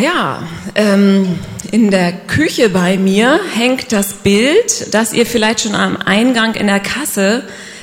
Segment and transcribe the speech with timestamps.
[0.00, 1.38] Ja, ähm,
[1.72, 6.68] in der Küche bei mir hängt das Bild, das ihr vielleicht schon am Eingang in
[6.68, 7.42] der Kasse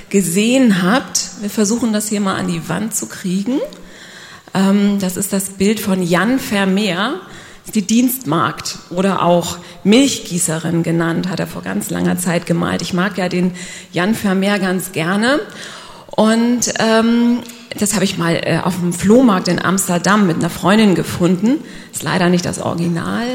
[0.09, 1.29] gesehen habt.
[1.41, 3.59] Wir versuchen das hier mal an die Wand zu kriegen.
[4.55, 7.19] Ähm, das ist das Bild von Jan Vermeer,
[7.75, 12.81] die Dienstmagd oder auch Milchgießerin genannt, hat er vor ganz langer Zeit gemalt.
[12.81, 13.51] Ich mag ja den
[13.91, 15.39] Jan Vermeer ganz gerne.
[16.07, 17.43] Und ähm,
[17.81, 21.63] das habe ich mal äh, auf dem Flohmarkt in Amsterdam mit einer Freundin gefunden.
[21.93, 23.27] Ist leider nicht das Original,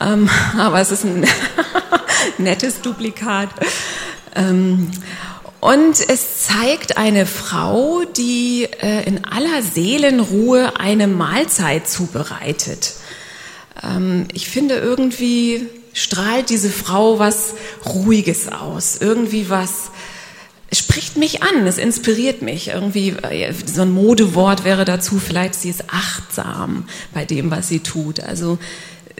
[0.00, 1.26] ähm, aber es ist ein
[2.38, 3.50] nettes Duplikat.
[4.34, 4.90] Ähm,
[5.60, 12.94] und es zeigt eine Frau, die äh, in aller Seelenruhe eine Mahlzeit zubereitet.
[13.82, 17.54] Ähm, ich finde irgendwie strahlt diese Frau was
[17.86, 19.90] Ruhiges aus, irgendwie was
[20.72, 22.68] spricht mich an, es inspiriert mich.
[22.68, 27.80] Irgendwie, äh, so ein Modewort wäre dazu vielleicht, sie ist achtsam bei dem, was sie
[27.80, 28.20] tut.
[28.20, 28.58] Also,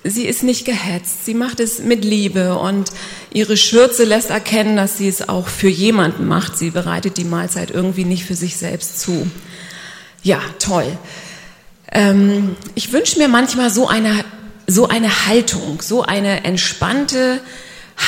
[0.04, 2.90] sie ist nicht gehetzt, sie macht es mit Liebe und
[3.32, 6.58] ihre Schürze lässt erkennen, dass sie es auch für jemanden macht.
[6.58, 9.30] Sie bereitet die Mahlzeit irgendwie nicht für sich selbst zu.
[10.22, 10.86] Ja, toll.
[11.90, 14.24] Ähm, ich wünsche mir manchmal so eine,
[14.66, 17.40] so eine Haltung, so eine entspannte,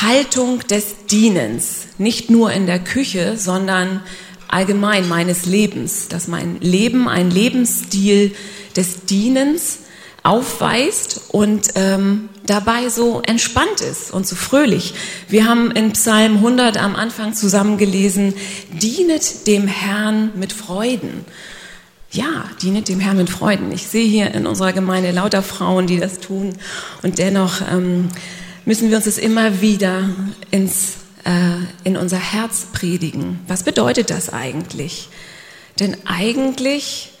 [0.01, 4.01] Haltung des Dienens, nicht nur in der Küche, sondern
[4.47, 8.35] allgemein meines Lebens, dass mein Leben ein Lebensstil
[8.75, 9.79] des Dienens
[10.23, 14.95] aufweist und ähm, dabei so entspannt ist und so fröhlich.
[15.29, 18.33] Wir haben in Psalm 100 am Anfang zusammen gelesen,
[18.71, 21.25] dienet dem Herrn mit Freuden.
[22.11, 23.71] Ja, dienet dem Herrn mit Freuden.
[23.71, 26.53] Ich sehe hier in unserer Gemeinde lauter Frauen, die das tun
[27.03, 28.09] und dennoch ähm,
[28.65, 30.09] müssen wir uns das immer wieder
[30.51, 33.39] ins, äh, in unser Herz predigen.
[33.47, 35.09] Was bedeutet das eigentlich?
[35.79, 37.11] Denn eigentlich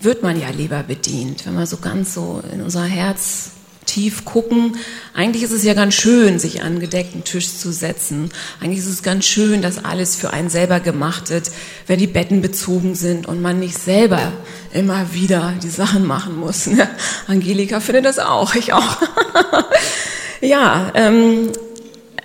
[0.00, 3.50] wird man ja lieber bedient, wenn wir so ganz so in unser Herz
[3.86, 4.76] tief gucken.
[5.14, 8.30] Eigentlich ist es ja ganz schön, sich an gedeckten Tisch zu setzen.
[8.60, 11.50] Eigentlich ist es ganz schön, dass alles für einen selber gemacht wird,
[11.86, 14.32] wenn die Betten bezogen sind und man nicht selber
[14.72, 16.68] immer wieder die Sachen machen muss.
[17.26, 18.98] Angelika findet das auch, ich auch.
[20.40, 21.50] Ja, ähm,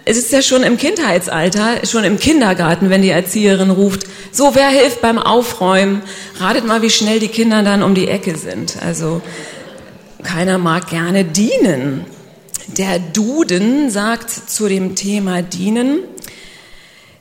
[0.06, 4.70] es ist ja schon im Kindheitsalter, schon im Kindergarten, wenn die Erzieherin ruft, so, wer
[4.70, 6.02] hilft beim Aufräumen?
[6.40, 8.78] Ratet mal, wie schnell die Kinder dann um die Ecke sind.
[8.84, 9.22] Also,
[10.24, 12.06] keiner mag gerne dienen.
[12.68, 16.00] Der Duden sagt zu dem Thema dienen,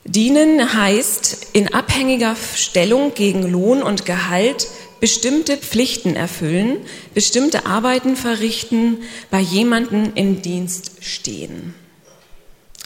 [0.05, 4.67] dienen heißt in abhängiger Stellung gegen Lohn und Gehalt
[5.03, 6.77] bestimmte Pflichten erfüllen,
[7.13, 8.99] bestimmte Arbeiten verrichten,
[9.29, 11.73] bei jemanden im Dienst stehen.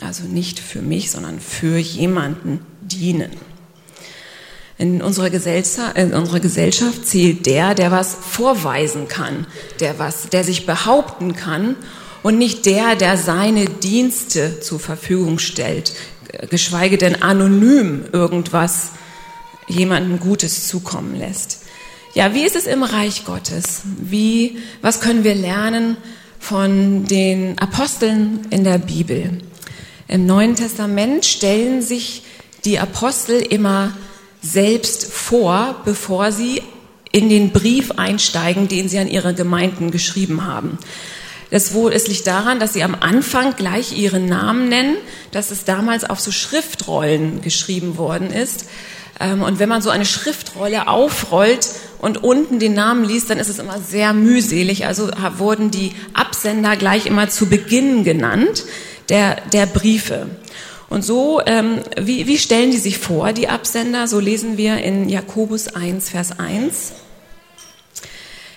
[0.02, 3.30] Also nicht für mich, sondern für jemanden dienen.
[4.80, 9.46] In unserer, in unserer Gesellschaft zählt der, der was vorweisen kann,
[9.80, 11.76] der was, der sich behaupten kann
[12.24, 15.94] und nicht der, der seine Dienste zur Verfügung stellt,
[16.50, 18.94] geschweige denn anonym irgendwas
[19.68, 21.67] jemandem Gutes zukommen lässt.
[22.18, 23.82] Ja, wie ist es im Reich Gottes?
[24.00, 25.98] Wie, was können wir lernen
[26.40, 29.40] von den Aposteln in der Bibel?
[30.08, 32.24] Im Neuen Testament stellen sich
[32.66, 33.96] die Apostel immer
[34.42, 36.64] selbst vor, bevor sie
[37.12, 40.80] in den Brief einsteigen, den sie an ihre Gemeinden geschrieben haben.
[41.52, 44.98] Das wohl, es liegt daran, dass sie am Anfang gleich ihren Namen nennen,
[45.30, 48.66] dass es damals auf so Schriftrollen geschrieben worden ist.
[49.20, 51.70] Ähm, und wenn man so eine Schriftrolle aufrollt
[52.00, 54.86] und unten den Namen liest, dann ist es immer sehr mühselig.
[54.86, 58.66] Also wurden die Absender gleich immer zu Beginn genannt,
[59.10, 60.28] der, der Briefe.
[60.90, 64.08] Und so, ähm, wie, wie stellen die sich vor, die Absender?
[64.08, 66.94] So lesen wir in Jakobus 1, Vers 1.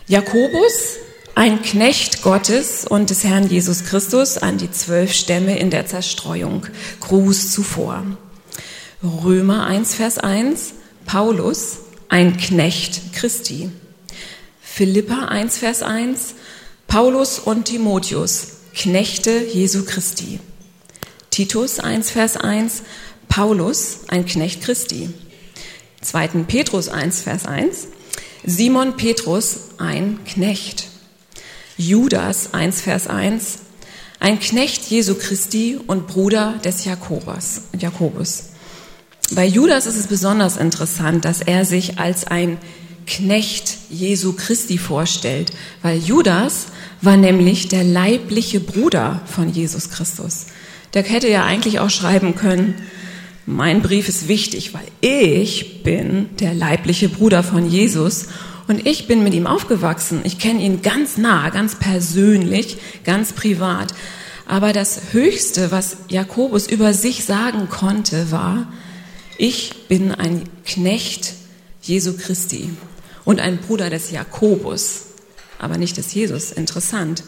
[0.07, 0.97] Jakobus,
[1.35, 6.67] ein Knecht Gottes und des Herrn Jesus Christus an die zwölf Stämme in der Zerstreuung.
[7.01, 8.05] Gruß zuvor.
[9.03, 10.75] Römer 1, Vers 1,
[11.07, 11.79] Paulus,
[12.11, 13.71] ein Knecht Christi.
[14.61, 16.35] Philippa 1, Vers 1,
[16.87, 20.39] Paulus und Timotheus, Knechte Jesu Christi.
[21.31, 22.83] Titus 1, Vers 1,
[23.31, 25.09] Paulus, ein Knecht Christi.
[26.03, 26.29] 2.
[26.47, 27.89] Petrus 1, Vers 1,
[28.45, 30.89] Simon Petrus, ein Knecht.
[31.79, 33.61] Judas 1, Vers 1,
[34.19, 38.50] ein Knecht Jesu Christi und Bruder des Jakobus.
[39.33, 42.59] Bei Judas ist es besonders interessant, dass er sich als ein
[43.07, 46.67] Knecht Jesu Christi vorstellt, weil Judas
[47.01, 50.47] war nämlich der leibliche Bruder von Jesus Christus.
[50.95, 52.75] Der hätte ja eigentlich auch schreiben können,
[53.47, 58.27] mein Brief ist wichtig, weil ich bin der leibliche Bruder von Jesus
[58.71, 60.21] Und ich bin mit ihm aufgewachsen.
[60.23, 63.93] Ich kenne ihn ganz nah, ganz persönlich, ganz privat.
[64.47, 68.73] Aber das Höchste, was Jakobus über sich sagen konnte, war,
[69.41, 71.33] ich bin ein Knecht
[71.81, 72.69] Jesu Christi
[73.25, 75.05] und ein Bruder des Jakobus,
[75.59, 76.53] aber nicht des Jesus.
[76.53, 77.25] Interessant.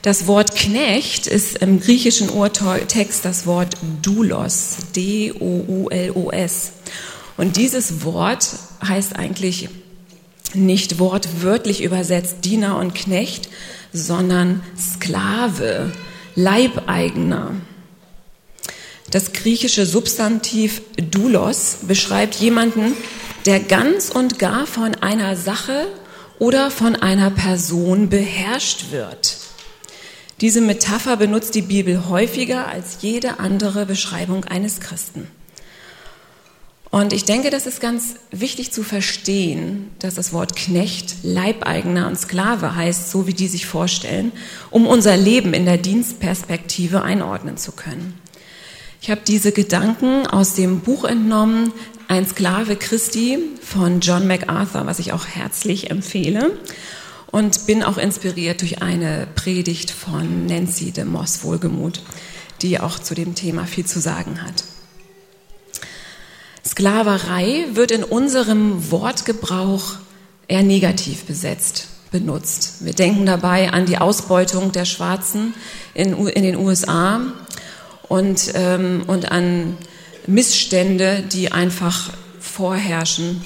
[0.00, 6.72] Das Wort Knecht ist im griechischen Urtext das Wort Doulos, D-O-U-L-O-S.
[7.36, 8.48] Und dieses Wort
[8.82, 9.68] heißt eigentlich
[10.54, 13.50] nicht wortwörtlich übersetzt Diener und Knecht,
[13.92, 15.92] sondern Sklave,
[16.34, 17.56] Leibeigener.
[19.12, 22.94] Das griechische Substantiv Doulos beschreibt jemanden,
[23.44, 25.86] der ganz und gar von einer Sache
[26.38, 29.36] oder von einer Person beherrscht wird.
[30.40, 35.28] Diese Metapher benutzt die Bibel häufiger als jede andere Beschreibung eines Christen.
[36.90, 42.18] Und ich denke, das ist ganz wichtig zu verstehen, dass das Wort Knecht, Leibeigener und
[42.18, 44.32] Sklave heißt, so wie die sich vorstellen,
[44.70, 48.21] um unser Leben in der Dienstperspektive einordnen zu können.
[49.02, 51.72] Ich habe diese Gedanken aus dem Buch entnommen,
[52.06, 56.56] Ein Sklave Christi von John MacArthur, was ich auch herzlich empfehle.
[57.32, 62.00] Und bin auch inspiriert durch eine Predigt von Nancy de Moss Wohlgemut,
[62.60, 64.62] die auch zu dem Thema viel zu sagen hat.
[66.64, 69.96] Sklaverei wird in unserem Wortgebrauch
[70.46, 72.84] eher negativ besetzt, benutzt.
[72.84, 75.54] Wir denken dabei an die Ausbeutung der Schwarzen
[75.92, 77.20] in, in den USA
[78.12, 79.78] und, ähm, und an
[80.26, 82.10] Missstände, die einfach
[82.40, 83.40] vorherrschen,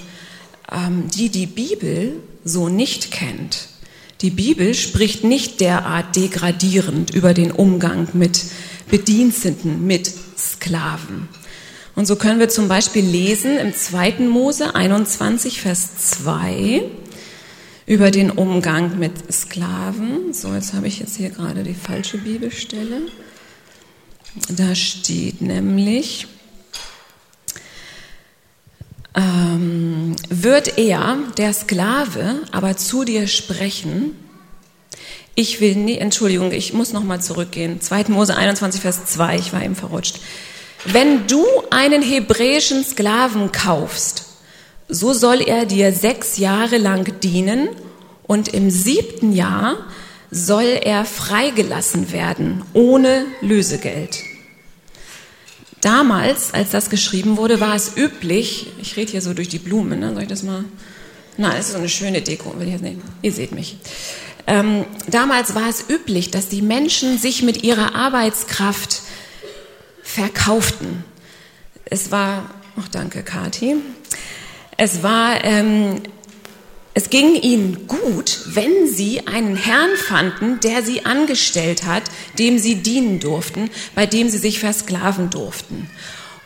[0.72, 3.68] ähm, die die Bibel so nicht kennt.
[4.22, 8.42] Die Bibel spricht nicht derart degradierend über den Umgang mit
[8.90, 11.28] Bediensteten, mit Sklaven.
[11.94, 14.26] Und so können wir zum Beispiel lesen im 2.
[14.28, 16.82] Mose 21, Vers 2
[17.86, 20.32] über den Umgang mit Sklaven.
[20.32, 23.02] So, jetzt habe ich jetzt hier gerade die falsche Bibelstelle.
[24.48, 26.26] Da steht nämlich,
[29.14, 34.16] ähm, wird er, der Sklave, aber zu dir sprechen,
[35.34, 37.80] ich will, nee, Entschuldigung, ich muss nochmal zurückgehen.
[37.80, 38.04] 2.
[38.08, 40.20] Mose 21, Vers 2, ich war eben verrutscht.
[40.84, 44.24] Wenn du einen hebräischen Sklaven kaufst,
[44.88, 47.68] so soll er dir sechs Jahre lang dienen
[48.26, 49.86] und im siebten Jahr
[50.30, 54.22] soll er freigelassen werden, ohne Lösegeld.
[55.80, 60.00] Damals, als das geschrieben wurde, war es üblich, ich rede hier so durch die Blumen,
[60.00, 60.12] ne?
[60.12, 60.64] soll ich das mal?
[61.36, 63.02] Na, das ist so eine schöne Deko, will ich jetzt nehmen.
[63.22, 63.76] Ihr seht mich.
[64.46, 69.02] Ähm, damals war es üblich, dass die Menschen sich mit ihrer Arbeitskraft
[70.02, 71.04] verkauften.
[71.84, 72.50] Es war,
[72.80, 73.76] ach danke, Kathi.
[74.76, 76.02] Es war, ähm,
[76.98, 82.04] es ging ihnen gut, wenn sie einen Herrn fanden, der sie angestellt hat,
[82.38, 85.90] dem sie dienen durften, bei dem sie sich versklaven durften.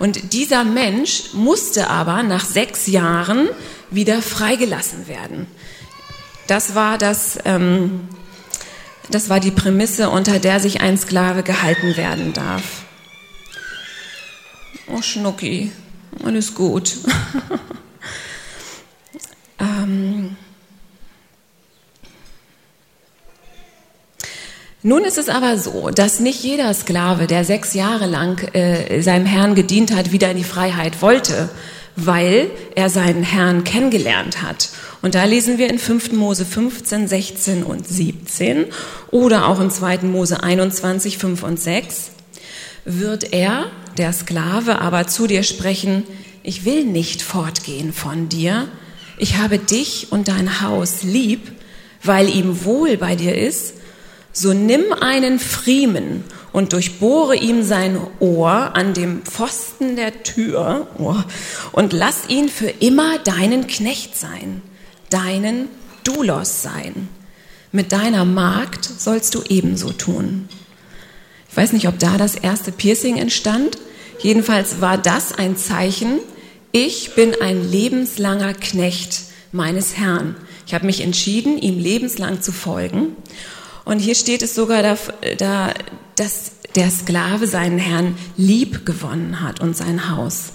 [0.00, 3.49] Und dieser Mensch musste aber nach sechs Jahren
[3.93, 5.47] wieder freigelassen werden.
[6.49, 8.08] Das war das, ähm,
[9.08, 12.82] das war die Prämisse, unter der sich ein Sklave gehalten werden darf.
[14.88, 15.70] Oh, Schnucki,
[16.25, 16.96] alles gut.
[19.60, 20.36] ähm.
[24.82, 29.26] Nun ist es aber so, dass nicht jeder Sklave, der sechs Jahre lang äh, seinem
[29.26, 31.50] Herrn gedient hat, wieder in die Freiheit wollte,
[31.96, 34.70] weil er seinen Herrn kennengelernt hat.
[35.02, 36.12] Und da lesen wir in 5.
[36.12, 38.67] Mose 15, 16 und 17
[39.10, 39.98] oder auch in 2.
[39.98, 42.10] Mose 21, 5 und 6
[42.86, 43.67] wird er,
[43.98, 46.05] der Sklave, aber zu dir sprechen,
[46.43, 48.69] ich will nicht fortgehen von dir,
[49.20, 51.53] ich habe dich und dein Haus lieb,
[52.03, 53.74] weil ihm wohl bei dir ist,
[54.32, 61.17] so nimm einen Friemen und durchbohre ihm sein Ohr an dem Pfosten der Tür oh,
[61.72, 64.62] und lass ihn für immer deinen Knecht sein,
[65.10, 65.69] deinen
[66.05, 67.08] Dulos sein.
[67.72, 70.48] Mit deiner Magd sollst du ebenso tun.
[71.50, 73.77] Ich weiß nicht, ob da das erste Piercing entstand.
[74.20, 76.20] Jedenfalls war das ein Zeichen,
[76.72, 79.22] ich bin ein lebenslanger Knecht
[79.53, 80.36] meines Herrn.
[80.67, 83.17] Ich habe mich entschieden, ihm lebenslang zu folgen.
[83.84, 84.96] Und hier steht es sogar, da,
[85.39, 85.74] da,
[86.17, 90.53] dass der Sklave seinen Herrn lieb gewonnen hat und sein Haus.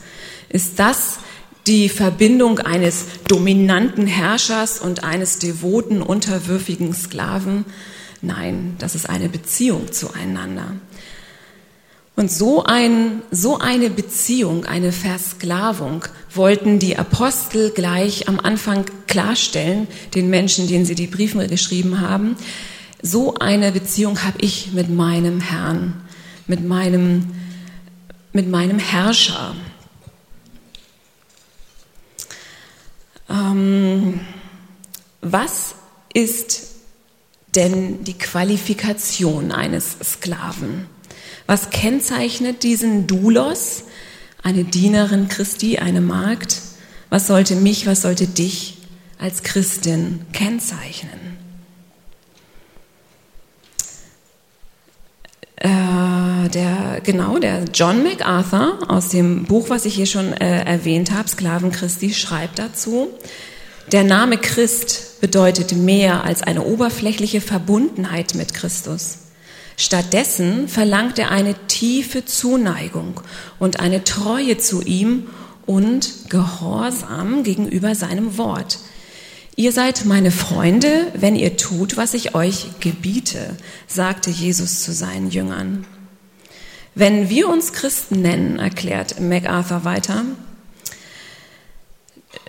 [0.48, 1.20] Ist das
[1.68, 7.66] die Verbindung eines dominanten Herrschers und eines devoten, unterwürfigen Sklaven?
[8.22, 10.76] Nein, das ist eine Beziehung zueinander.
[12.16, 19.88] Und so, ein, so eine Beziehung, eine Versklavung wollten die Apostel gleich am Anfang klarstellen,
[20.14, 22.38] den Menschen, denen sie die Briefe geschrieben haben.
[23.02, 26.02] So eine Beziehung habe ich mit meinem Herrn,
[26.48, 27.32] mit meinem,
[28.32, 29.54] mit meinem Herrscher.
[33.30, 34.22] Ähm,
[35.20, 35.76] was
[36.14, 36.68] ist
[37.56, 40.95] denn die Qualifikation eines Sklaven?
[41.48, 43.84] Was kennzeichnet diesen Doulos,
[44.42, 46.62] eine Dienerin Christi, eine Magd?
[47.10, 48.78] Was sollte mich, was sollte dich
[49.20, 51.38] als Christin kennzeichnen?
[55.58, 61.12] Äh, der, genau, der John MacArthur aus dem Buch, was ich hier schon äh, erwähnt
[61.12, 63.10] habe, Sklaven Christi, schreibt dazu,
[63.92, 69.20] der Name Christ bedeutet mehr als eine oberflächliche Verbundenheit mit Christus.
[69.78, 73.20] Stattdessen verlangt er eine tiefe Zuneigung
[73.60, 75.28] und eine Treue zu ihm
[75.66, 78.80] und Gehorsam gegenüber seinem Wort.
[79.58, 83.56] Ihr seid meine Freunde, wenn ihr tut, was ich euch gebiete,
[83.88, 85.86] sagte Jesus zu seinen Jüngern.
[86.94, 90.24] Wenn wir uns Christen nennen, erklärt MacArthur weiter,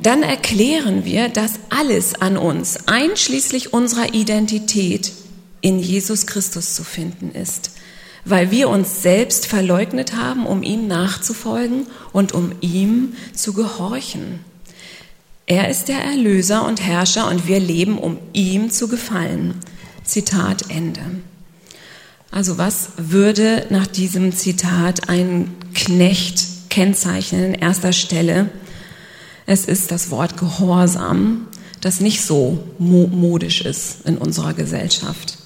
[0.01, 5.13] dann erklären wir, dass alles an uns, einschließlich unserer Identität,
[5.61, 7.71] in Jesus Christus zu finden ist,
[8.25, 14.41] weil wir uns selbst verleugnet haben, um ihm nachzufolgen und um ihm zu gehorchen.
[15.47, 19.55] Er ist der Erlöser und Herrscher und wir leben, um ihm zu gefallen.
[20.03, 21.03] Zitat Ende.
[22.31, 28.51] Also was würde nach diesem Zitat ein Knecht kennzeichnen in erster Stelle?
[29.47, 31.47] Es ist das Wort Gehorsam,
[31.81, 35.39] das nicht so modisch ist in unserer Gesellschaft.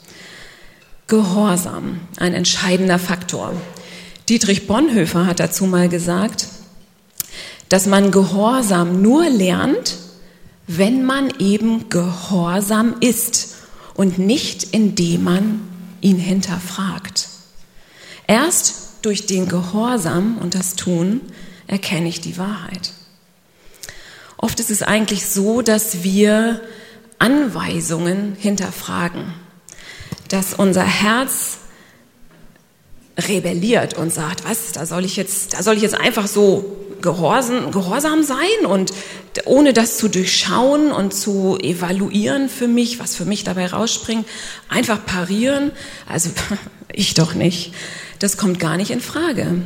[1.11, 3.52] Gehorsam, ein entscheidender Faktor.
[4.29, 6.47] Dietrich Bonhoeffer hat dazu mal gesagt,
[7.69, 9.97] dass man Gehorsam nur lernt,
[10.69, 13.57] wenn man eben gehorsam ist
[13.95, 15.61] und nicht indem man
[16.00, 17.29] ihn hinterfragt.
[18.29, 21.23] Erst durch den Gehorsam und das Tun
[21.67, 22.93] erkenne ich die Wahrheit.
[24.37, 26.61] Oft ist es eigentlich so, dass wir
[27.19, 29.35] Anweisungen hinterfragen,
[30.31, 31.59] dass unser Herz
[33.19, 37.71] rebelliert und sagt, was, da soll ich jetzt, da soll ich jetzt einfach so gehorsam,
[37.73, 38.93] gehorsam sein und
[39.45, 44.27] ohne das zu durchschauen und zu evaluieren für mich, was für mich dabei rausspringt,
[44.69, 45.73] einfach parieren.
[46.09, 46.31] Also
[46.93, 47.75] ich doch nicht.
[48.19, 49.63] Das kommt gar nicht in Frage.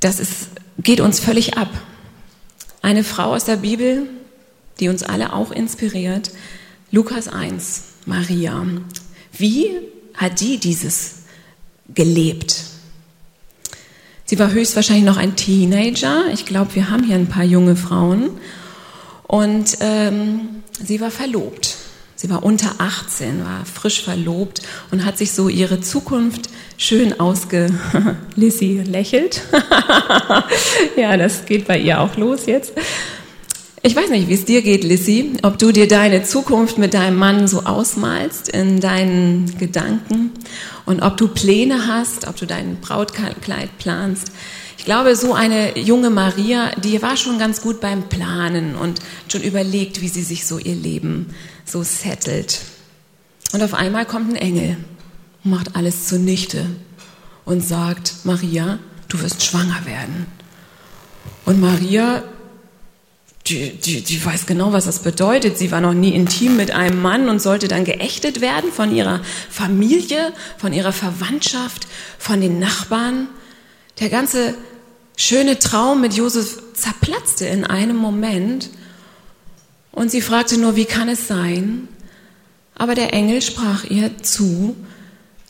[0.00, 1.70] Das ist, geht uns völlig ab.
[2.82, 4.08] Eine Frau aus der Bibel,
[4.78, 6.30] die uns alle auch inspiriert,
[6.90, 8.66] Lukas 1, Maria.
[9.36, 9.70] Wie
[10.14, 11.22] hat die dieses
[11.94, 12.64] gelebt?
[14.24, 16.24] Sie war höchstwahrscheinlich noch ein Teenager.
[16.32, 18.30] Ich glaube, wir haben hier ein paar junge Frauen.
[19.26, 20.40] Und ähm,
[20.82, 21.76] sie war verlobt.
[22.16, 27.70] Sie war unter 18, war frisch verlobt und hat sich so ihre Zukunft schön ausge...
[28.34, 29.42] Lissy lächelt.
[30.96, 32.72] ja, das geht bei ihr auch los jetzt.
[33.88, 37.16] Ich weiß nicht, wie es dir geht, Lissy, ob du dir deine Zukunft mit deinem
[37.16, 40.32] Mann so ausmalst in deinen Gedanken
[40.84, 44.30] und ob du Pläne hast, ob du dein Brautkleid planst.
[44.76, 49.00] Ich glaube, so eine junge Maria, die war schon ganz gut beim Planen und
[49.32, 52.60] schon überlegt, wie sie sich so ihr Leben so settelt.
[53.54, 54.76] Und auf einmal kommt ein Engel
[55.44, 56.66] macht alles zunichte
[57.46, 60.26] und sagt, Maria, du wirst schwanger werden.
[61.46, 62.22] Und Maria,
[63.48, 65.58] die, die, die weiß genau, was das bedeutet.
[65.58, 69.20] Sie war noch nie intim mit einem Mann und sollte dann geächtet werden von ihrer
[69.50, 71.86] Familie, von ihrer Verwandtschaft,
[72.18, 73.28] von den Nachbarn.
[74.00, 74.54] Der ganze
[75.16, 78.70] schöne Traum mit Josef zerplatzte in einem Moment
[79.90, 81.88] und sie fragte nur, wie kann es sein?
[82.74, 84.76] Aber der Engel sprach ihr zu,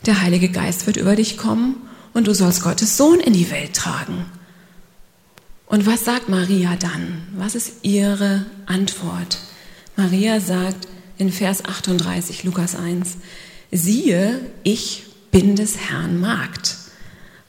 [0.05, 1.75] der Heilige Geist wird über dich kommen
[2.13, 4.25] und du sollst Gottes Sohn in die Welt tragen.
[5.69, 7.21] Und was sagt Maria dann?
[7.37, 9.37] Was ist ihre Antwort?
[9.95, 10.87] Maria sagt
[11.19, 13.17] in Vers 38, Lukas 1,
[13.71, 16.75] siehe, ich bin des Herrn Magd.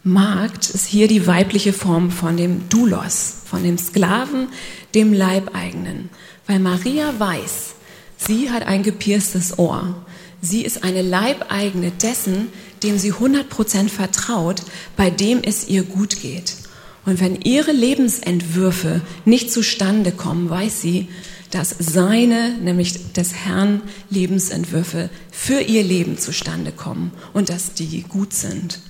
[0.04, 4.48] Magd ist hier die weibliche Form von dem Doulos, von dem Sklaven,
[4.94, 6.10] dem Leibeigenen.
[6.46, 7.74] Weil Maria weiß,
[8.18, 10.04] sie hat ein gepierstes Ohr.
[10.42, 12.48] Sie ist eine Leibeigene dessen,
[12.82, 14.62] dem sie 100% vertraut,
[14.94, 16.59] bei dem es ihr gut geht.
[17.06, 21.08] Und wenn ihre Lebensentwürfe nicht zustande kommen, weiß sie,
[21.50, 28.32] dass seine, nämlich des Herrn, Lebensentwürfe für ihr Leben zustande kommen und dass die gut
[28.32, 28.80] sind.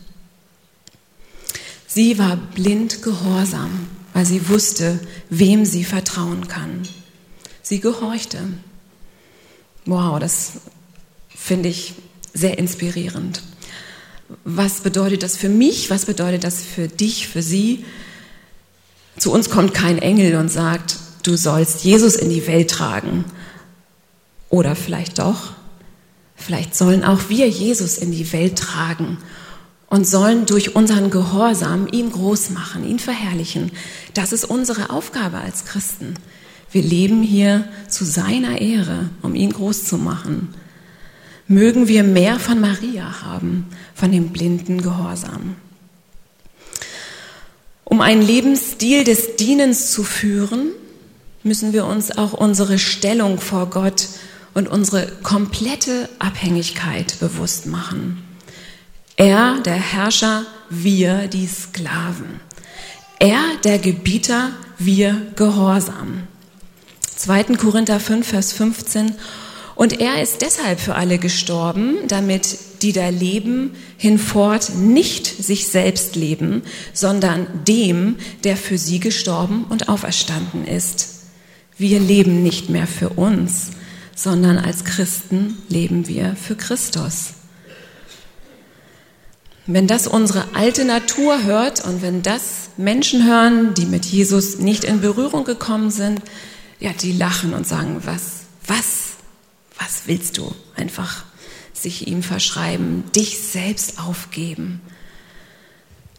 [1.86, 6.82] Sie war blind gehorsam, weil sie wusste, wem sie vertrauen kann.
[7.62, 8.38] Sie gehorchte.
[9.86, 10.52] Wow, das
[11.28, 11.94] finde ich
[12.34, 13.42] sehr inspirierend.
[14.44, 15.90] Was bedeutet das für mich?
[15.90, 17.84] Was bedeutet das für dich, für sie?
[19.18, 23.25] Zu uns kommt kein Engel und sagt, du sollst Jesus in die Welt tragen.
[24.49, 25.52] Oder vielleicht doch.
[26.37, 29.18] Vielleicht sollen auch wir Jesus in die Welt tragen
[29.90, 33.72] und sollen durch unseren Gehorsam ihn groß machen, ihn verherrlichen.
[34.14, 36.14] Das ist unsere Aufgabe als Christen.
[36.72, 40.54] Wir leben hier zu seiner Ehre, um ihn groß zu machen.
[41.50, 45.57] Mögen wir mehr von Maria haben, von dem blinden Gehorsam.
[47.83, 50.69] Um einen Lebensstil des Dienens zu führen,
[51.42, 54.07] müssen wir uns auch unsere Stellung vor Gott
[54.54, 58.23] und unsere komplette Abhängigkeit bewusst machen.
[59.16, 62.38] Er, der Herrscher, wir, die Sklaven.
[63.19, 66.28] Er, der Gebieter, wir, Gehorsam.
[67.16, 67.42] 2.
[67.57, 69.16] Korinther 5, Vers 15.
[69.80, 76.16] Und er ist deshalb für alle gestorben, damit die da leben, hinfort nicht sich selbst
[76.16, 81.20] leben, sondern dem, der für sie gestorben und auferstanden ist.
[81.78, 83.70] Wir leben nicht mehr für uns,
[84.14, 87.30] sondern als Christen leben wir für Christus.
[89.66, 94.84] Wenn das unsere alte Natur hört und wenn das Menschen hören, die mit Jesus nicht
[94.84, 96.20] in Berührung gekommen sind,
[96.80, 99.09] ja, die lachen und sagen, was, was,
[99.80, 100.54] was willst du?
[100.76, 101.25] Einfach
[101.72, 104.80] sich ihm verschreiben, dich selbst aufgeben.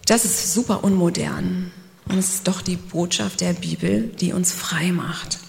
[0.05, 1.71] Das ist super unmodern.
[2.09, 5.39] Und es ist doch die Botschaft der Bibel, die uns frei macht.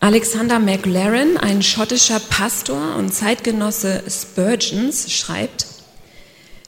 [0.00, 5.66] Alexander McLaren, ein schottischer Pastor und Zeitgenosse Spurgeons, schreibt,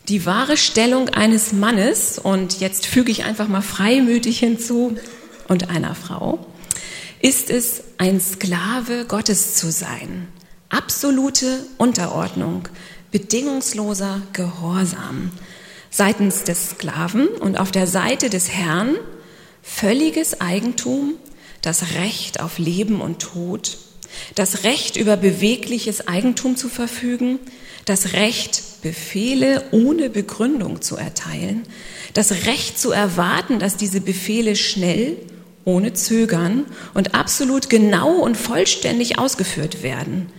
[0.08, 4.96] die wahre Stellung eines Mannes, und jetzt füge ich einfach mal freimütig hinzu,
[5.48, 6.46] und einer Frau,
[7.26, 10.28] ist es, ein Sklave Gottes zu sein.
[10.68, 12.68] Absolute Unterordnung,
[13.10, 15.32] bedingungsloser Gehorsam.
[15.90, 18.94] Seitens des Sklaven und auf der Seite des Herrn
[19.60, 21.14] völliges Eigentum,
[21.62, 23.76] das Recht auf Leben und Tod,
[24.36, 27.40] das Recht über bewegliches Eigentum zu verfügen,
[27.86, 31.64] das Recht, Befehle ohne Begründung zu erteilen,
[32.14, 35.16] das Recht zu erwarten, dass diese Befehle schnell,
[35.66, 40.32] ohne Zögern und absolut genau und vollständig ausgeführt werden.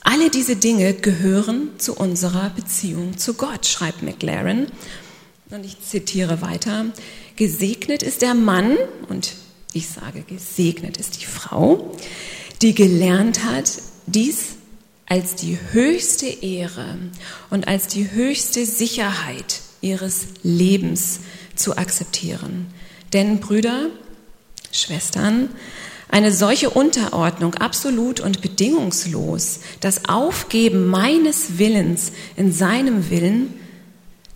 [0.00, 4.68] Alle diese Dinge gehören zu unserer Beziehung zu Gott, schreibt McLaren.
[5.50, 6.86] Und ich zitiere weiter.
[7.36, 8.76] Gesegnet ist der Mann,
[9.08, 9.34] und
[9.72, 11.94] ich sage, gesegnet ist die Frau,
[12.62, 13.70] die gelernt hat,
[14.06, 14.56] dies
[15.06, 16.98] als die höchste Ehre
[17.50, 21.20] und als die höchste Sicherheit ihres Lebens
[21.54, 22.68] zu akzeptieren.
[23.12, 23.90] Denn Brüder,
[24.72, 25.50] Schwestern,
[26.08, 33.54] eine solche Unterordnung absolut und bedingungslos, das Aufgeben meines Willens in seinem Willen,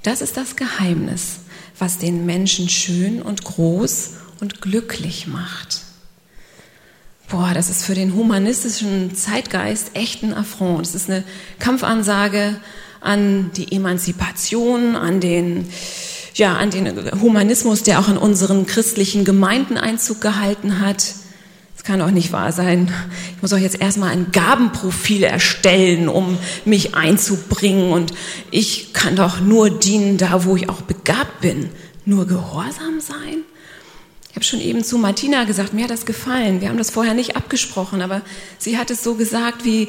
[0.03, 1.41] das ist das Geheimnis,
[1.79, 5.83] was den Menschen schön und groß und glücklich macht.
[7.29, 10.87] Boah, das ist für den humanistischen Zeitgeist echt ein Affront.
[10.87, 11.25] Das ist eine
[11.59, 12.61] Kampfansage
[13.01, 15.69] an die Emanzipation, an den,
[16.39, 21.15] ja, an den Humanismus, der auch in unseren christlichen Gemeinden Einzug gehalten hat.
[21.75, 22.93] Das kann doch nicht wahr sein.
[23.37, 27.91] Ich muss auch jetzt erstmal ein Gabenprofil erstellen, um mich einzubringen.
[27.93, 28.13] Und
[28.51, 31.71] ich kann doch nur dienen da, wo ich auch begabt bin.
[32.05, 33.45] Nur gehorsam sein?
[34.29, 36.61] Ich habe schon eben zu Martina gesagt, mir hat das gefallen.
[36.61, 38.21] Wir haben das vorher nicht abgesprochen, aber
[38.59, 39.89] sie hat es so gesagt, wie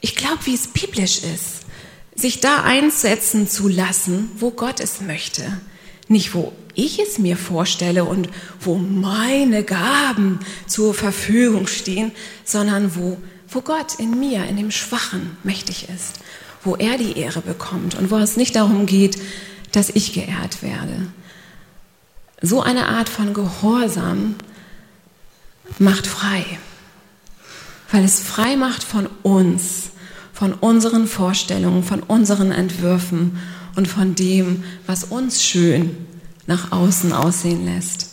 [0.00, 1.60] ich glaube, wie es biblisch ist,
[2.14, 5.42] sich da einsetzen zu lassen, wo Gott es möchte,
[6.08, 8.28] nicht wo ich es mir vorstelle und
[8.60, 12.12] wo meine Gaben zur Verfügung stehen,
[12.44, 13.16] sondern wo,
[13.48, 16.14] wo Gott in mir, in dem Schwachen mächtig ist,
[16.62, 19.18] wo er die Ehre bekommt und wo es nicht darum geht,
[19.72, 21.06] dass ich geehrt werde.
[22.42, 24.34] So eine Art von Gehorsam
[25.78, 26.44] macht frei,
[27.90, 29.90] weil es frei macht von uns,
[30.32, 33.38] von unseren Vorstellungen, von unseren Entwürfen
[33.76, 35.90] und von dem, was uns schön
[36.46, 38.10] nach außen aussehen lässt.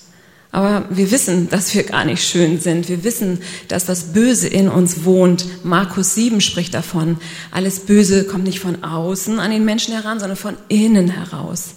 [0.54, 2.90] Aber wir wissen, dass wir gar nicht schön sind.
[2.90, 5.46] Wir wissen, dass das Böse in uns wohnt.
[5.64, 7.18] Markus 7 spricht davon.
[7.52, 11.70] Alles Böse kommt nicht von außen an den Menschen heran, sondern von innen heraus.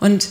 [0.00, 0.28] Und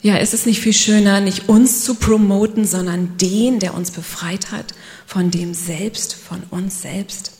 [0.00, 4.50] ja, ist es nicht viel schöner, nicht uns zu promoten, sondern den, der uns befreit
[4.50, 4.72] hat,
[5.06, 7.32] von dem selbst, von uns selbst?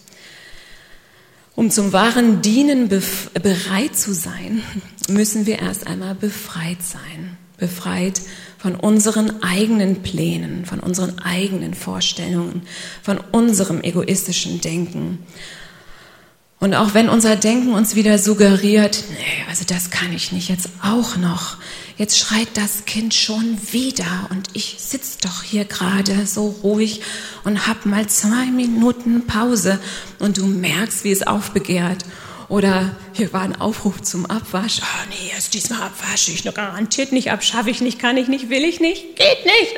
[1.58, 4.62] Um zum wahren Dienen bereit zu sein,
[5.08, 7.36] müssen wir erst einmal befreit sein.
[7.56, 8.20] Befreit
[8.58, 12.62] von unseren eigenen Plänen, von unseren eigenen Vorstellungen,
[13.02, 15.18] von unserem egoistischen Denken.
[16.60, 20.68] Und auch wenn unser Denken uns wieder suggeriert, nee, also das kann ich nicht jetzt
[20.82, 21.56] auch noch.
[21.96, 27.02] Jetzt schreit das Kind schon wieder und ich sitze doch hier gerade so ruhig
[27.44, 29.78] und hab mal zwei Minuten Pause
[30.18, 32.04] und du merkst, wie es aufbegehrt.
[32.48, 34.80] Oder hier war ein Aufruf zum Abwasch.
[34.80, 38.26] Oh nee, erst diesmal abwasche ich noch garantiert nicht ab, schaffe ich nicht, kann ich
[38.26, 39.76] nicht, will ich nicht, geht nicht.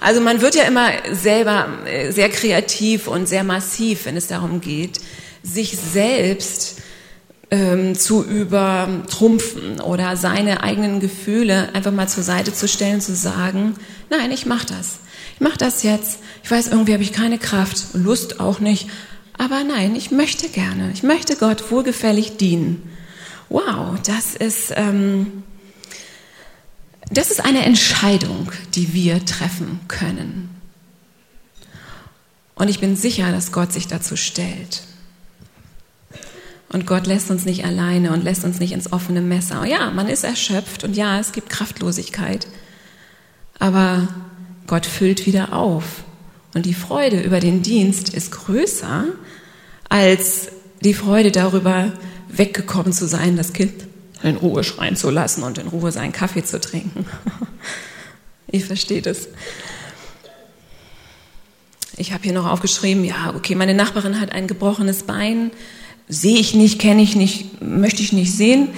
[0.00, 4.60] Also man wird ja immer selber äh, sehr kreativ und sehr massiv, wenn es darum
[4.60, 5.00] geht,
[5.42, 6.80] sich selbst
[7.50, 13.74] ähm, zu übertrumpfen oder seine eigenen Gefühle einfach mal zur Seite zu stellen, zu sagen,
[14.10, 14.98] nein, ich mache das.
[15.34, 16.20] Ich mache das jetzt.
[16.42, 18.88] Ich weiß, irgendwie habe ich keine Kraft, Lust auch nicht.
[19.38, 20.90] Aber nein, ich möchte gerne.
[20.92, 22.82] Ich möchte Gott wohlgefällig dienen.
[23.48, 25.44] Wow, das ist, ähm,
[27.10, 30.50] das ist eine Entscheidung, die wir treffen können.
[32.56, 34.82] Und ich bin sicher, dass Gott sich dazu stellt.
[36.70, 39.64] Und Gott lässt uns nicht alleine und lässt uns nicht ins offene Messer.
[39.64, 42.46] Ja, man ist erschöpft und ja, es gibt Kraftlosigkeit.
[43.58, 44.08] Aber
[44.66, 46.04] Gott füllt wieder auf.
[46.54, 49.04] Und die Freude über den Dienst ist größer
[49.88, 50.48] als
[50.82, 51.92] die Freude darüber,
[52.28, 53.72] weggekommen zu sein, das Kind
[54.22, 57.06] in Ruhe schreien zu lassen und in Ruhe seinen Kaffee zu trinken.
[58.50, 59.28] Ihr versteht es.
[61.96, 65.50] Ich habe hier noch aufgeschrieben, ja, okay, meine Nachbarin hat ein gebrochenes Bein
[66.08, 68.68] sehe ich nicht, kenne ich nicht, möchte ich nicht sehen.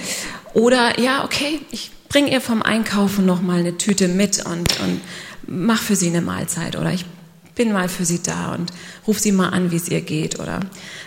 [0.53, 5.01] Oder ja, okay, ich bringe ihr vom Einkaufen noch mal eine Tüte mit und, und
[5.47, 7.05] mach für sie eine Mahlzeit oder ich
[7.55, 8.71] bin mal für sie da und
[9.07, 10.59] ruf sie mal an, wie es ihr geht oder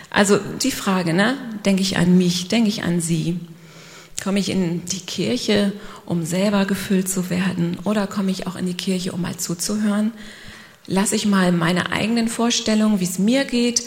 [0.09, 3.39] also die Frage, ne, denke ich an mich, denke ich an sie?
[4.23, 5.73] Komme ich in die Kirche,
[6.05, 10.11] um selber gefüllt zu werden oder komme ich auch in die Kirche, um mal zuzuhören?
[10.87, 13.83] Lasse ich mal meine eigenen Vorstellungen, wie es mir geht,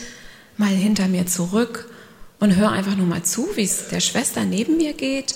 [0.56, 1.88] mal hinter mir zurück
[2.40, 5.34] und höre einfach nur mal zu, wie es der Schwester neben mir geht.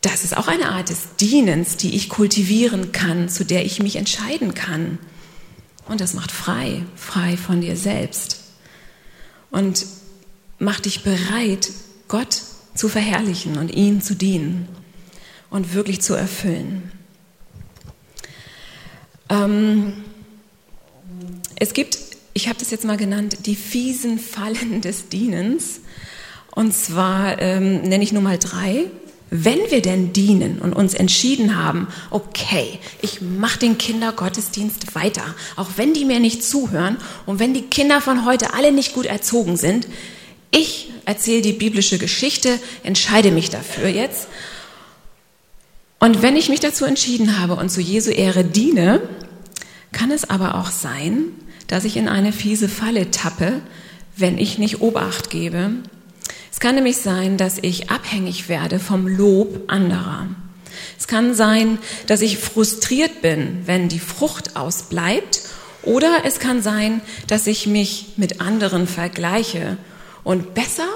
[0.00, 3.96] Das ist auch eine Art des Dienens, die ich kultivieren kann, zu der ich mich
[3.96, 4.98] entscheiden kann.
[5.86, 8.40] Und das macht frei, frei von dir selbst.
[9.50, 9.86] Und
[10.58, 11.70] macht dich bereit,
[12.08, 12.42] Gott
[12.74, 14.68] zu verherrlichen und ihn zu dienen
[15.50, 16.92] und wirklich zu erfüllen.
[19.28, 20.04] Ähm,
[21.56, 21.98] es gibt
[22.32, 25.80] ich habe das jetzt mal genannt, die fiesen Fallen des Dienens.
[26.54, 28.86] Und zwar ähm, nenne ich nur mal drei.
[29.32, 35.22] Wenn wir denn dienen und uns entschieden haben, okay, ich mache den Kindergottesdienst weiter,
[35.54, 39.06] auch wenn die mir nicht zuhören und wenn die Kinder von heute alle nicht gut
[39.06, 39.86] erzogen sind,
[40.50, 44.26] ich erzähle die biblische Geschichte, entscheide mich dafür jetzt.
[46.00, 49.00] Und wenn ich mich dazu entschieden habe und zu Jesu Ehre diene,
[49.92, 51.26] kann es aber auch sein,
[51.70, 53.60] dass ich in eine fiese Falle tappe,
[54.16, 55.70] wenn ich nicht Obacht gebe.
[56.50, 60.26] Es kann nämlich sein, dass ich abhängig werde vom Lob anderer.
[60.98, 61.78] Es kann sein,
[62.08, 65.42] dass ich frustriert bin, wenn die Frucht ausbleibt.
[65.84, 69.76] Oder es kann sein, dass ich mich mit anderen vergleiche
[70.24, 70.88] und besser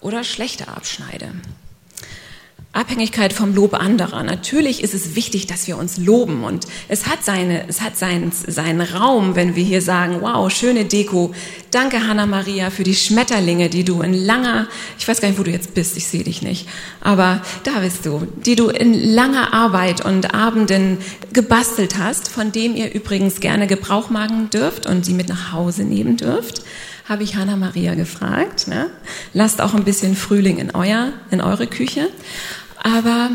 [0.00, 1.32] oder schlechter abschneide.
[2.74, 4.24] Abhängigkeit vom Lob anderer.
[4.24, 8.32] Natürlich ist es wichtig, dass wir uns loben und es hat seine, es hat seinen,
[8.32, 11.32] seinen Raum, wenn wir hier sagen, wow, schöne Deko.
[11.70, 14.66] Danke, Hanna Maria, für die Schmetterlinge, die du in langer,
[14.98, 16.68] ich weiß gar nicht, wo du jetzt bist, ich sehe dich nicht,
[17.00, 20.98] aber da bist du, die du in langer Arbeit und Abenden
[21.32, 25.84] gebastelt hast, von dem ihr übrigens gerne Gebrauch machen dürft und sie mit nach Hause
[25.84, 26.62] nehmen dürft
[27.06, 28.66] habe ich Hanna Maria gefragt.
[28.66, 28.88] Ne?
[29.34, 32.08] Lasst auch ein bisschen Frühling in euer, in eure Küche.
[32.84, 33.30] Aber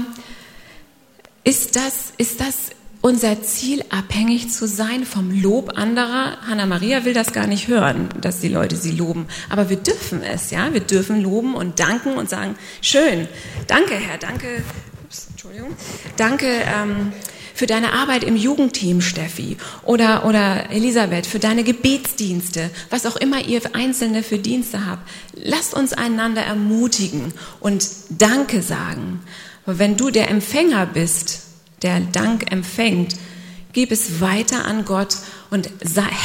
[1.43, 2.69] ist das, ist das
[3.01, 6.37] unser Ziel, abhängig zu sein vom Lob anderer?
[6.47, 9.27] Hanna Maria will das gar nicht hören, dass die Leute sie loben.
[9.49, 10.71] Aber wir dürfen es, ja?
[10.71, 13.27] Wir dürfen loben und danken und sagen, schön,
[13.65, 14.63] danke Herr, danke,
[15.03, 15.75] ups, Entschuldigung,
[16.15, 17.11] danke, ähm,
[17.59, 23.45] für deine Arbeit im Jugendteam, Steffi, oder, oder Elisabeth, für deine Gebetsdienste, was auch immer
[23.45, 25.05] ihr Einzelne für Dienste habt.
[25.35, 29.19] Lasst uns einander ermutigen und Danke sagen.
[29.65, 31.41] Aber wenn du der Empfänger bist,
[31.81, 33.17] der Dank empfängt,
[33.73, 35.17] gib es weiter an Gott
[35.49, 35.69] und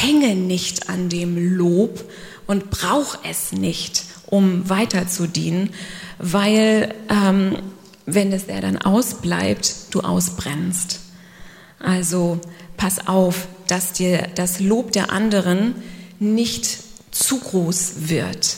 [0.02, 2.08] hänge nicht an dem Lob
[2.46, 5.70] und brauch es nicht, um weiter zu dienen,
[6.18, 7.56] weil ähm,
[8.06, 11.00] wenn es der dann ausbleibt, du ausbrennst.
[11.84, 12.40] Also
[12.76, 15.74] pass auf, dass dir das Lob der anderen
[16.18, 16.78] nicht
[17.10, 18.56] zu groß wird.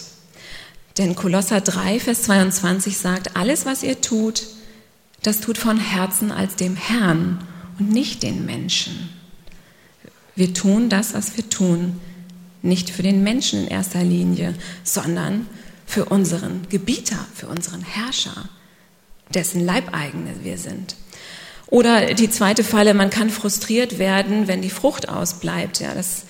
[0.99, 4.45] Denn Kolosser 3, Vers 22 sagt, alles, was ihr tut,
[5.23, 7.47] das tut von Herzen als dem Herrn
[7.79, 9.11] und nicht den Menschen.
[10.37, 12.01] Wir tun das, was wir tun,
[12.63, 15.47] nicht für den Menschen in erster Linie, sondern
[15.87, 18.49] für unseren Gebieter, für unseren Herrscher,
[19.35, 20.97] dessen Leibeigene wir sind.
[21.69, 25.81] Oder die zweite Falle, man kann frustriert werden, wenn die Frucht ausbleibt.
[25.81, 26.23] Ja, das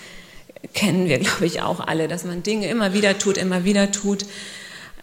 [0.73, 4.25] kennen wir, glaube ich, auch alle, dass man Dinge immer wieder tut, immer wieder tut.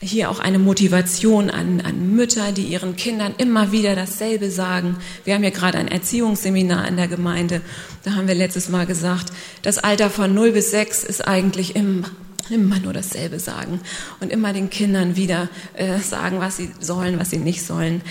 [0.01, 4.97] Hier auch eine Motivation an, an Mütter, die ihren Kindern immer wieder dasselbe sagen.
[5.23, 7.61] Wir haben hier gerade ein Erziehungsseminar in der Gemeinde.
[8.03, 12.09] Da haben wir letztes Mal gesagt, das Alter von 0 bis 6 ist eigentlich immer,
[12.49, 13.79] immer nur dasselbe sagen
[14.19, 18.01] und immer den Kindern wieder äh, sagen, was sie sollen, was sie nicht sollen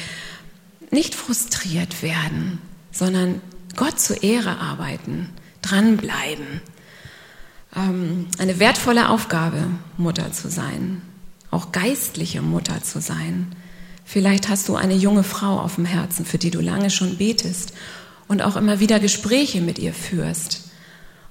[0.92, 2.58] nicht frustriert werden,
[2.92, 3.40] sondern
[3.74, 5.30] Gott zur Ehre arbeiten,
[5.62, 6.60] dranbleiben.
[7.74, 11.00] Ähm, eine wertvolle Aufgabe, Mutter zu sein,
[11.50, 13.56] auch geistliche Mutter zu sein.
[14.04, 17.72] Vielleicht hast du eine junge Frau auf dem Herzen, für die du lange schon betest
[18.28, 20.70] und auch immer wieder Gespräche mit ihr führst.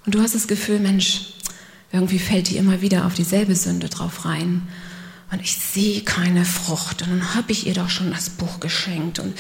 [0.05, 1.33] Und du hast das Gefühl, Mensch,
[1.91, 4.67] irgendwie fällt die immer wieder auf dieselbe Sünde drauf rein
[5.31, 7.01] und ich sehe keine Frucht.
[7.01, 9.37] Und dann habe ich ihr doch schon das Buch geschenkt und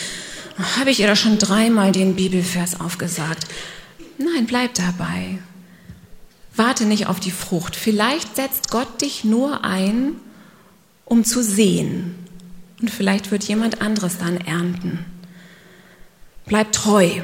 [0.57, 3.45] dann habe ich ihr doch schon dreimal den Bibelvers aufgesagt.
[4.17, 5.39] Nein, bleib dabei.
[6.55, 7.75] Warte nicht auf die Frucht.
[7.75, 10.13] Vielleicht setzt Gott dich nur ein,
[11.05, 12.15] um zu sehen.
[12.81, 15.05] Und vielleicht wird jemand anderes dann ernten.
[16.45, 17.21] Bleib treu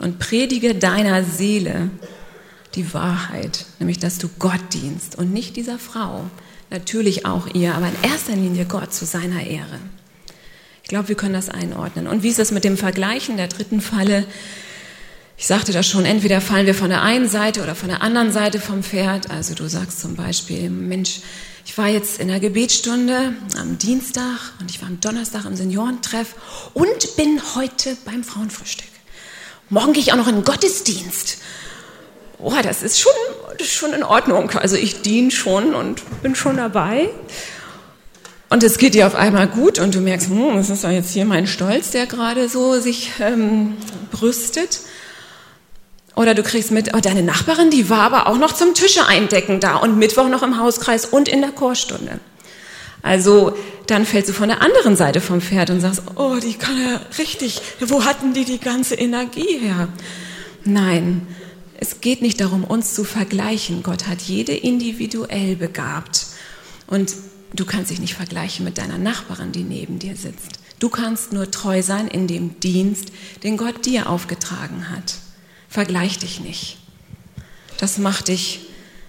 [0.00, 1.90] und predige deiner Seele
[2.74, 6.24] die Wahrheit, nämlich dass du Gott dienst und nicht dieser Frau,
[6.72, 9.78] natürlich auch ihr, aber in erster Linie Gott zu seiner Ehre.
[10.82, 12.06] Ich glaube, wir können das einordnen.
[12.06, 14.26] Und wie ist es mit dem Vergleichen der dritten Falle?
[15.36, 18.32] Ich sagte das schon, entweder fallen wir von der einen Seite oder von der anderen
[18.32, 19.30] Seite vom Pferd.
[19.30, 21.20] Also du sagst zum Beispiel, Mensch,
[21.64, 26.34] ich war jetzt in der Gebetsstunde am Dienstag und ich war am Donnerstag im Seniorentreff
[26.74, 28.88] und bin heute beim Frauenfrühstück.
[29.68, 31.38] Morgen gehe ich auch noch in den Gottesdienst
[32.42, 33.12] oh, das ist schon,
[33.58, 34.50] das ist schon in Ordnung.
[34.50, 37.08] Also ich diene schon und bin schon dabei.
[38.50, 41.12] Und es geht dir auf einmal gut und du merkst, hm, das ist doch jetzt
[41.12, 43.78] hier mein Stolz, der gerade so sich ähm,
[44.10, 44.80] brüstet.
[46.14, 49.60] Oder du kriegst mit, oh, deine Nachbarin, die war aber auch noch zum Tische eindecken
[49.60, 52.20] da und Mittwoch noch im Hauskreis und in der Chorstunde.
[53.00, 56.76] Also dann fällst du von der anderen Seite vom Pferd und sagst, oh, die kann
[56.78, 59.88] ja richtig, wo hatten die die ganze Energie her?
[60.64, 61.26] Nein,
[61.82, 63.82] es geht nicht darum, uns zu vergleichen.
[63.82, 66.26] Gott hat jede individuell begabt.
[66.86, 67.12] Und
[67.52, 70.60] du kannst dich nicht vergleichen mit deiner Nachbarin, die neben dir sitzt.
[70.78, 73.10] Du kannst nur treu sein in dem Dienst,
[73.42, 75.16] den Gott dir aufgetragen hat.
[75.68, 76.78] Vergleich dich nicht.
[77.78, 78.60] Das macht dich,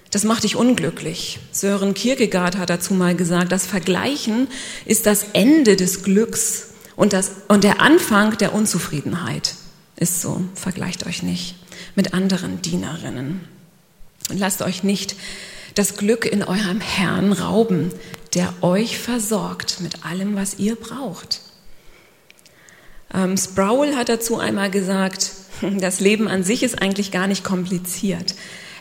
[0.09, 1.37] das macht dich unglücklich.
[1.51, 4.47] Sören Kierkegaard hat dazu mal gesagt, das Vergleichen
[4.85, 9.53] ist das Ende des Glücks und, das, und der Anfang der Unzufriedenheit.
[9.95, 11.53] Ist so, vergleicht euch nicht
[11.95, 13.41] mit anderen Dienerinnen.
[14.29, 15.15] Und lasst euch nicht
[15.75, 17.91] das Glück in eurem Herrn rauben,
[18.33, 21.41] der euch versorgt mit allem, was ihr braucht.
[23.13, 25.31] Ähm, Sproul hat dazu einmal gesagt,
[25.79, 28.35] das Leben an sich ist eigentlich gar nicht kompliziert.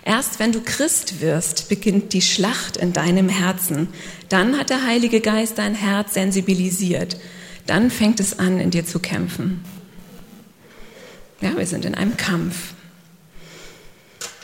[0.05, 3.89] Erst wenn du Christ wirst, beginnt die Schlacht in deinem Herzen.
[4.29, 7.17] Dann hat der Heilige Geist dein Herz sensibilisiert.
[7.67, 9.65] Dann fängt es an, in dir zu kämpfen.
[11.41, 12.75] Ja, wir sind in einem Kampf.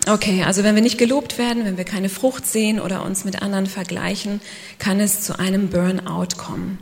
[0.08, 3.42] Okay, also wenn wir nicht gelobt werden, wenn wir keine Frucht sehen oder uns mit
[3.42, 4.40] anderen vergleichen,
[4.78, 6.78] kann es zu einem Burnout kommen.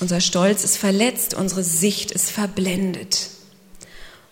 [0.00, 3.30] Unser Stolz ist verletzt, unsere Sicht ist verblendet.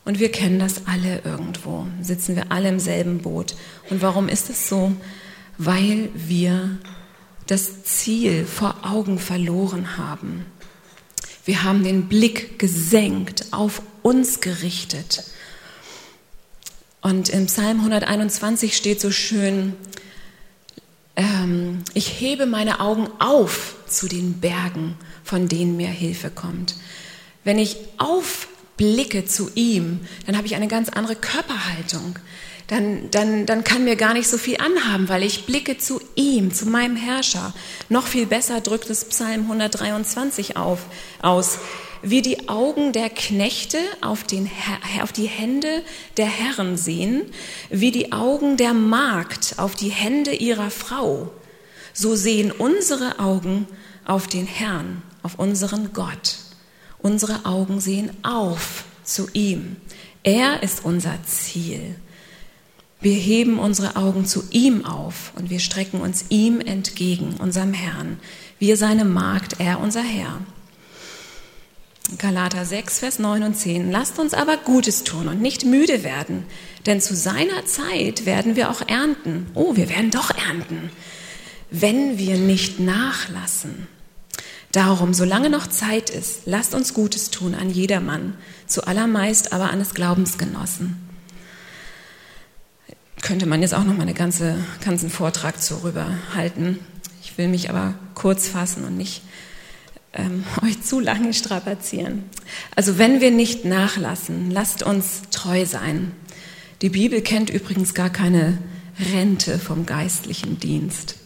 [0.05, 3.57] Und wir kennen das alle irgendwo, sitzen wir alle im selben Boot.
[3.90, 4.92] Und warum ist es so?
[5.59, 6.79] Weil wir
[7.49, 10.47] das Ziel vor Augen verloren haben.
[11.45, 15.25] Wir haben den Blick gesenkt, auf uns gerichtet.
[17.07, 19.75] Und im Psalm 121 steht so schön,
[21.14, 26.75] ähm, ich hebe meine Augen auf zu den Bergen, von denen mir Hilfe kommt.
[27.45, 32.19] Wenn ich aufblicke zu ihm, dann habe ich eine ganz andere Körperhaltung.
[32.66, 36.53] Dann, dann, dann kann mir gar nicht so viel anhaben, weil ich blicke zu ihm,
[36.53, 37.55] zu meinem Herrscher.
[37.88, 40.81] Noch viel besser drückt es Psalm 123 auf,
[41.23, 41.61] aus
[42.11, 44.49] wie die Augen der Knechte auf, den,
[45.03, 45.83] auf die Hände
[46.16, 47.23] der Herren sehen,
[47.69, 51.33] wie die Augen der Magd auf die Hände ihrer Frau,
[51.92, 53.66] so sehen unsere Augen
[54.05, 56.37] auf den Herrn, auf unseren Gott.
[56.99, 59.77] Unsere Augen sehen auf zu ihm.
[60.23, 61.97] Er ist unser Ziel.
[63.01, 68.21] Wir heben unsere Augen zu ihm auf und wir strecken uns ihm entgegen, unserem Herrn.
[68.59, 70.40] Wir seine Magd, er unser Herr.
[72.19, 73.90] Galater 6, Vers 9 und 10.
[73.90, 76.45] Lasst uns aber Gutes tun und nicht müde werden,
[76.87, 79.47] denn zu seiner Zeit werden wir auch ernten.
[79.55, 80.90] Oh, wir werden doch ernten,
[81.71, 83.88] wenn wir nicht nachlassen.
[84.73, 88.35] Darum, solange noch Zeit ist, lasst uns Gutes tun an jedermann,
[88.66, 91.07] zu allermeist aber an des Glaubensgenossen
[93.27, 96.79] könnte man jetzt auch noch mal einen ganze, ganzen Vortrag darüber halten.
[97.23, 99.23] Ich will mich aber kurz fassen und nicht
[100.12, 102.25] ähm, euch zu lange strapazieren.
[102.75, 106.12] Also wenn wir nicht nachlassen, lasst uns treu sein.
[106.83, 108.59] Die Bibel kennt übrigens gar keine
[109.12, 111.16] Rente vom geistlichen Dienst.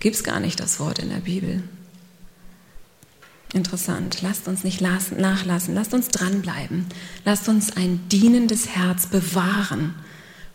[0.00, 1.62] Gibt es gar nicht das Wort in der Bibel.
[3.52, 4.22] Interessant.
[4.22, 5.74] Lasst uns nicht nachlassen.
[5.74, 6.86] Lasst uns dranbleiben.
[7.24, 9.94] Lasst uns ein dienendes Herz bewahren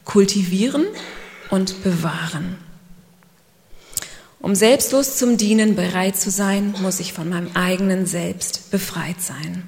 [0.07, 0.85] kultivieren
[1.49, 2.55] und bewahren.
[4.39, 9.63] Um selbstlos zum Dienen bereit zu sein, muss ich von meinem eigenen Selbst befreit sein.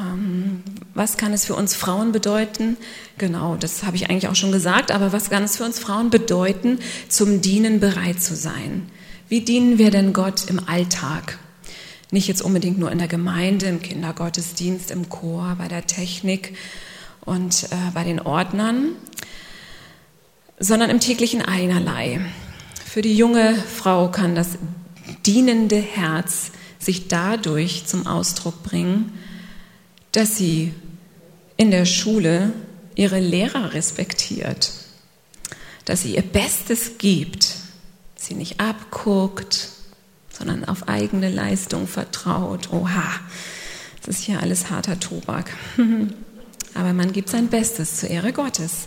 [0.00, 0.62] Ähm,
[0.94, 2.76] was kann es für uns Frauen bedeuten?
[3.18, 6.10] Genau, das habe ich eigentlich auch schon gesagt, aber was kann es für uns Frauen
[6.10, 8.88] bedeuten, zum Dienen bereit zu sein?
[9.28, 11.38] Wie dienen wir denn Gott im Alltag?
[12.10, 16.54] Nicht jetzt unbedingt nur in der Gemeinde, im Kindergottesdienst, im Chor, bei der Technik,
[17.24, 18.96] und äh, bei den Ordnern,
[20.62, 22.20] sondern im täglichen Einerlei.
[22.86, 24.58] Für die junge Frau kann das
[25.26, 29.12] dienende Herz sich dadurch zum Ausdruck bringen,
[30.12, 30.72] dass sie
[31.56, 32.52] in der Schule
[32.94, 34.72] ihre Lehrer respektiert,
[35.84, 37.56] dass sie ihr Bestes gibt,
[38.14, 39.68] sie nicht abguckt,
[40.30, 42.72] sondern auf eigene Leistung vertraut.
[42.72, 43.04] Oha,
[44.04, 45.50] das ist hier alles harter Tobak.
[46.74, 48.86] aber man gibt sein Bestes zur Ehre Gottes.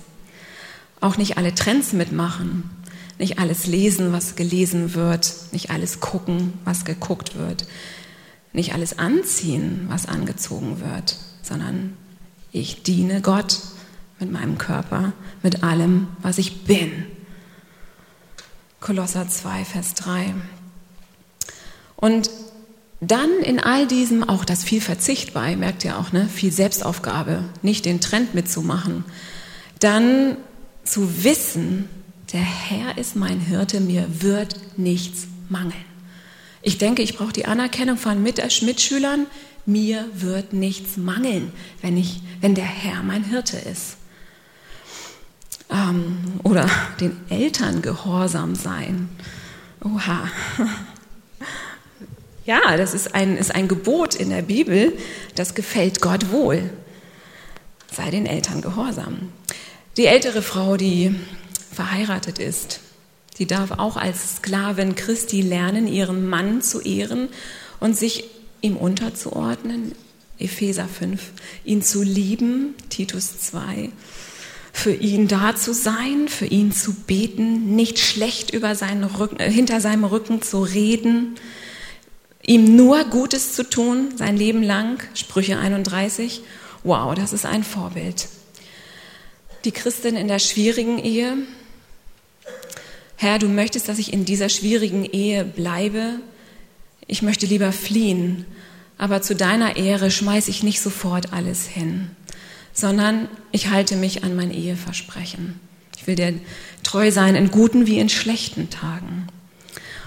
[1.01, 2.69] Auch nicht alle Trends mitmachen,
[3.17, 7.65] nicht alles lesen, was gelesen wird, nicht alles gucken, was geguckt wird,
[8.53, 11.95] nicht alles anziehen, was angezogen wird, sondern
[12.51, 13.59] ich diene Gott
[14.19, 17.05] mit meinem Körper, mit allem, was ich bin.
[18.79, 20.33] Kolosser 2, Vers 3.
[21.95, 22.29] Und
[23.01, 26.27] dann in all diesem auch das viel Verzicht bei, merkt ihr auch, ne?
[26.27, 29.03] viel Selbstaufgabe, nicht den Trend mitzumachen.
[29.79, 30.37] Dann
[30.85, 31.89] zu wissen,
[32.31, 35.73] der Herr ist mein Hirte, mir wird nichts mangeln.
[36.61, 39.27] Ich denke, ich brauche die Anerkennung von Mitschülern,
[39.65, 43.97] mir wird nichts mangeln, wenn, ich, wenn der Herr mein Hirte ist.
[45.69, 46.69] Ähm, oder
[46.99, 49.09] den Eltern gehorsam sein.
[49.83, 50.29] Oha.
[52.47, 54.93] Ja, das ist ein, ist ein Gebot in der Bibel,
[55.33, 56.69] das gefällt Gott wohl.
[57.91, 59.31] Sei den Eltern gehorsam.
[59.97, 61.15] Die ältere Frau, die
[61.71, 62.81] verheiratet ist,
[63.37, 67.29] die darf auch als Sklavin Christi lernen, ihren Mann zu ehren
[67.79, 68.25] und sich
[68.59, 69.93] ihm unterzuordnen.
[70.37, 71.21] Epheser 5.
[71.63, 73.89] Ihn zu lieben, Titus 2.
[74.73, 79.49] Für ihn da zu sein, für ihn zu beten, nicht schlecht über seinen Rücken, äh,
[79.49, 81.35] hinter seinem Rücken zu reden,
[82.45, 86.41] ihm nur Gutes zu tun, sein Leben lang, Sprüche 31.
[86.83, 88.27] Wow, das ist ein Vorbild.
[89.65, 91.37] Die Christin in der schwierigen Ehe.
[93.15, 96.19] Herr, du möchtest, dass ich in dieser schwierigen Ehe bleibe.
[97.07, 98.45] Ich möchte lieber fliehen,
[98.99, 102.11] aber zu deiner Ehre schmeiße ich nicht sofort alles hin,
[102.73, 105.59] sondern ich halte mich an mein Eheversprechen.
[105.97, 106.35] Ich will dir
[106.83, 109.27] treu sein in guten wie in schlechten Tagen.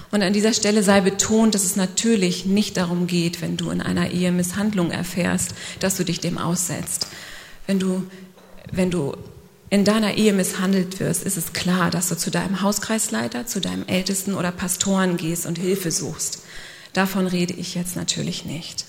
[0.09, 3.81] Und an dieser Stelle sei betont, dass es natürlich nicht darum geht, wenn du in
[3.81, 7.07] einer Ehe Misshandlung erfährst, dass du dich dem aussetzt.
[7.67, 8.07] Wenn du,
[8.71, 9.17] wenn du
[9.69, 13.85] in deiner Ehe misshandelt wirst, ist es klar, dass du zu deinem Hauskreisleiter, zu deinem
[13.85, 16.41] Ältesten oder Pastoren gehst und Hilfe suchst.
[16.93, 18.85] Davon rede ich jetzt natürlich nicht.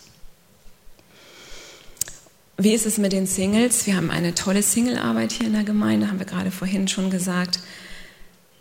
[2.57, 3.87] Wie ist es mit den Singles?
[3.87, 7.61] Wir haben eine tolle Singlearbeit hier in der Gemeinde, haben wir gerade vorhin schon gesagt.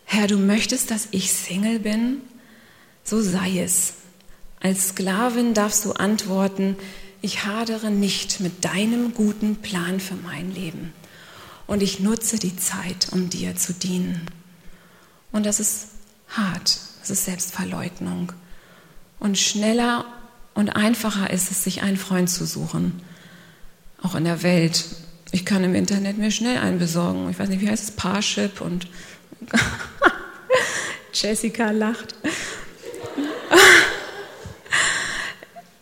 [0.04, 2.18] Herr, du möchtest, dass ich Single bin?
[3.02, 3.94] so sei es.
[4.60, 6.76] Als Sklavin darfst du antworten,
[7.22, 10.92] ich hadere nicht mit deinem guten Plan für mein Leben
[11.70, 14.26] und ich nutze die Zeit, um dir zu dienen.
[15.30, 15.90] Und das ist
[16.28, 18.32] hart, das ist Selbstverleugnung.
[19.20, 20.04] Und schneller
[20.54, 23.00] und einfacher ist es, sich einen Freund zu suchen,
[24.02, 24.84] auch in der Welt.
[25.30, 27.30] Ich kann im Internet mir schnell einen besorgen.
[27.30, 28.88] Ich weiß nicht, wie heißt es, Parship und
[31.12, 32.16] Jessica lacht.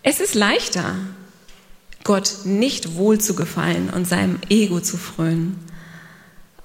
[0.03, 0.97] Es ist leichter.
[2.05, 5.68] Gott nicht wohl zu gefallen und seinem Ego zu frönen.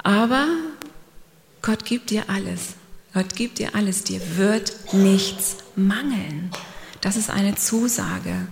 [0.03, 0.47] Aber
[1.61, 2.75] Gott gibt dir alles.
[3.13, 4.03] Gott gibt dir alles.
[4.03, 6.51] Dir wird nichts mangeln.
[7.01, 8.47] Das ist eine Zusage.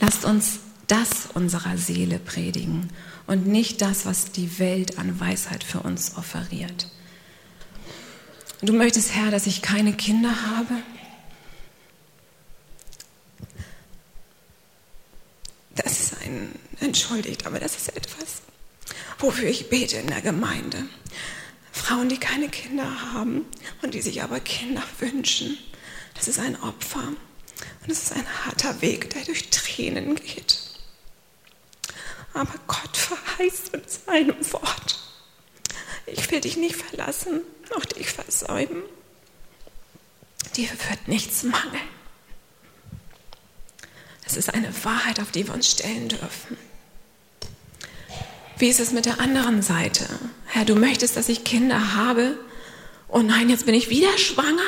[0.00, 2.90] Lasst uns das unserer Seele predigen
[3.26, 6.88] und nicht das, was die Welt an Weisheit für uns offeriert.
[8.62, 10.74] Du möchtest, Herr, dass ich keine Kinder habe?
[15.76, 16.48] Das ist ein,
[16.80, 18.42] entschuldigt, aber das ist etwas,
[19.18, 20.84] wofür ich bete in der Gemeinde.
[21.72, 23.46] Frauen, die keine Kinder haben
[23.82, 25.58] und die sich aber Kinder wünschen,
[26.14, 27.08] das ist ein Opfer.
[27.82, 30.58] Und es ist ein harter Weg, der durch Tränen geht.
[32.34, 34.98] Aber Gott verheißt in seinem Wort.
[36.06, 37.40] Ich will dich nicht verlassen,
[37.74, 38.82] noch dich versäumen.
[40.56, 41.88] Dir wird nichts mangeln.
[44.26, 46.56] Es ist eine Wahrheit, auf die wir uns stellen dürfen.
[48.58, 50.04] Wie ist es mit der anderen Seite?
[50.46, 52.36] Herr, du möchtest, dass ich Kinder habe.
[53.08, 54.58] Oh nein, jetzt bin ich wieder schwanger.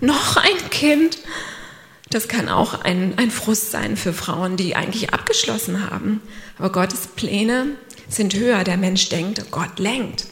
[0.00, 1.18] Noch ein Kind.
[2.08, 6.22] Das kann auch ein, ein Frust sein für Frauen, die eigentlich abgeschlossen haben.
[6.58, 7.66] Aber Gottes Pläne
[8.08, 8.64] sind höher.
[8.64, 10.26] Der Mensch denkt, Gott lenkt.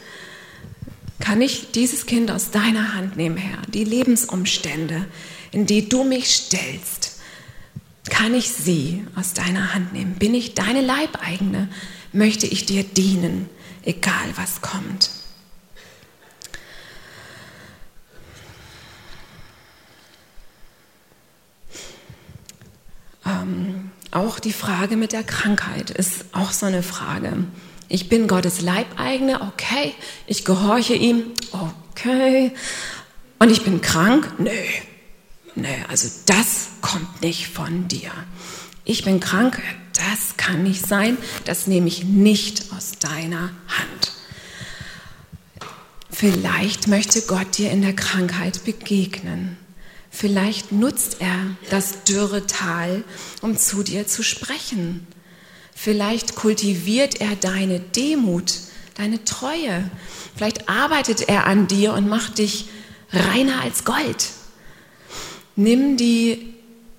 [1.20, 3.58] Kann ich dieses Kind aus deiner Hand nehmen, Herr?
[3.68, 5.06] Die Lebensumstände,
[5.50, 7.20] in die du mich stellst,
[8.08, 10.14] kann ich sie aus deiner Hand nehmen?
[10.14, 11.68] Bin ich deine Leibeigene?
[12.12, 13.48] Möchte ich dir dienen,
[13.82, 15.10] egal was kommt?
[23.24, 27.44] Ähm, auch die Frage mit der Krankheit ist auch so eine Frage.
[27.88, 29.94] Ich bin Gottes Leibeigene, okay.
[30.26, 32.52] Ich gehorche ihm, okay.
[33.38, 34.34] Und ich bin krank?
[34.38, 34.50] Nö.
[35.54, 38.10] Nö, also das kommt nicht von dir.
[38.84, 39.60] Ich bin krank,
[39.94, 41.16] das kann nicht sein.
[41.44, 44.12] Das nehme ich nicht aus deiner Hand.
[46.10, 49.56] Vielleicht möchte Gott dir in der Krankheit begegnen.
[50.10, 53.02] Vielleicht nutzt er das dürre Tal,
[53.40, 55.06] um zu dir zu sprechen.
[55.74, 58.52] Vielleicht kultiviert er deine Demut,
[58.94, 59.90] deine Treue.
[60.36, 62.66] Vielleicht arbeitet er an dir und macht dich
[63.10, 64.28] reiner als Gold.
[65.56, 66.54] Nimm die,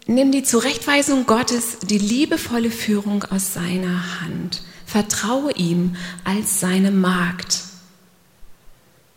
[0.07, 4.61] nimm die Zurechtweisung Gottes, die liebevolle Führung aus seiner Hand.
[4.85, 7.61] Vertraue ihm als seine Magd.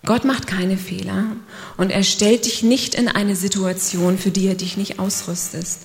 [0.05, 1.25] Gott macht keine Fehler
[1.77, 5.79] und er stellt dich nicht in eine Situation, für die er dich nicht ausrüstet.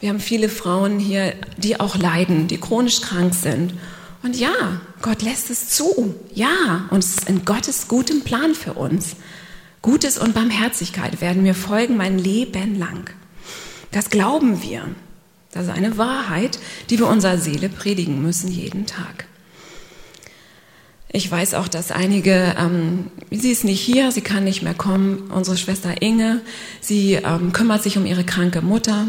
[0.00, 3.74] Wir haben viele Frauen hier, die auch leiden, die chronisch krank sind.
[4.24, 6.16] Und ja, Gott lässt es zu.
[6.34, 9.16] Ja, und es ist in Gottes gutem Plan für uns.
[9.82, 13.10] Gutes und Barmherzigkeit werden mir folgen mein Leben lang.
[13.90, 14.86] Das glauben wir.
[15.50, 16.58] Das ist eine Wahrheit,
[16.88, 19.26] die wir unserer Seele predigen müssen jeden Tag.
[21.14, 25.30] Ich weiß auch, dass einige, ähm, sie ist nicht hier, sie kann nicht mehr kommen,
[25.30, 26.40] unsere Schwester Inge,
[26.80, 29.06] sie ähm, kümmert sich um ihre kranke Mutter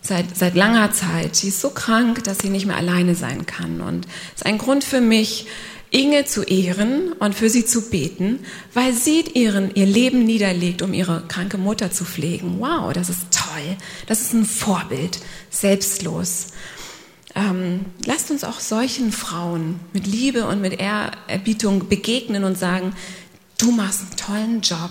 [0.00, 1.34] seit, seit langer Zeit.
[1.34, 3.80] Sie ist so krank, dass sie nicht mehr alleine sein kann.
[3.80, 5.46] Und es ist ein Grund für mich,
[5.92, 8.40] Inge zu ehren und für sie zu beten,
[8.72, 12.56] weil sie ihren, ihr Leben niederlegt, um ihre kranke Mutter zu pflegen.
[12.58, 13.76] Wow, das ist toll.
[14.06, 15.20] Das ist ein Vorbild,
[15.50, 16.48] selbstlos.
[17.34, 22.94] Ähm, lasst uns auch solchen Frauen mit Liebe und mit Ehrerbietung begegnen und sagen,
[23.58, 24.90] du machst einen tollen Job.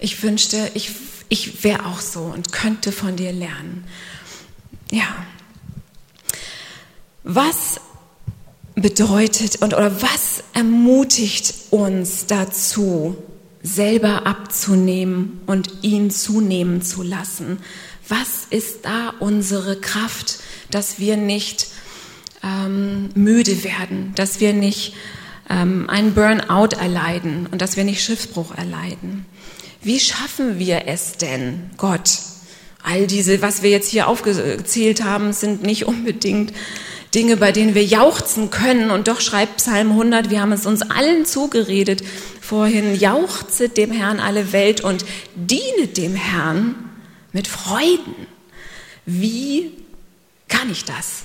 [0.00, 0.90] Ich wünschte, ich,
[1.28, 3.84] ich wäre auch so und könnte von dir lernen.
[4.90, 5.24] Ja.
[7.22, 7.80] Was
[8.74, 13.16] bedeutet und oder was ermutigt uns dazu,
[13.62, 17.58] selber abzunehmen und ihn zunehmen zu lassen?
[18.08, 21.68] Was ist da unsere Kraft, dass wir nicht
[22.42, 24.94] ähm, müde werden, dass wir nicht
[25.48, 29.26] ähm, einen Burnout erleiden und dass wir nicht Schiffbruch erleiden.
[29.82, 32.18] Wie schaffen wir es denn, Gott?
[32.82, 36.52] All diese, was wir jetzt hier aufgezählt haben, sind nicht unbedingt
[37.14, 38.90] Dinge, bei denen wir jauchzen können.
[38.90, 42.02] Und doch schreibt Psalm 100, wir haben es uns allen zugeredet
[42.40, 45.04] vorhin, jauchzet dem Herrn alle Welt und
[45.34, 46.74] dienet dem Herrn
[47.32, 48.14] mit Freuden.
[49.04, 49.72] Wie
[50.48, 51.22] kann ich das?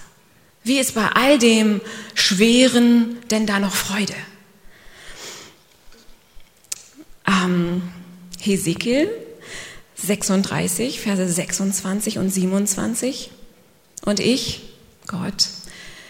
[0.63, 1.81] Wie ist bei all dem
[2.13, 4.15] Schweren denn da noch Freude?
[7.25, 7.81] Ähm,
[8.41, 9.09] Hesekiel
[9.95, 13.31] 36, Verse 26 und 27.
[14.05, 14.61] Und ich,
[15.07, 15.47] Gott,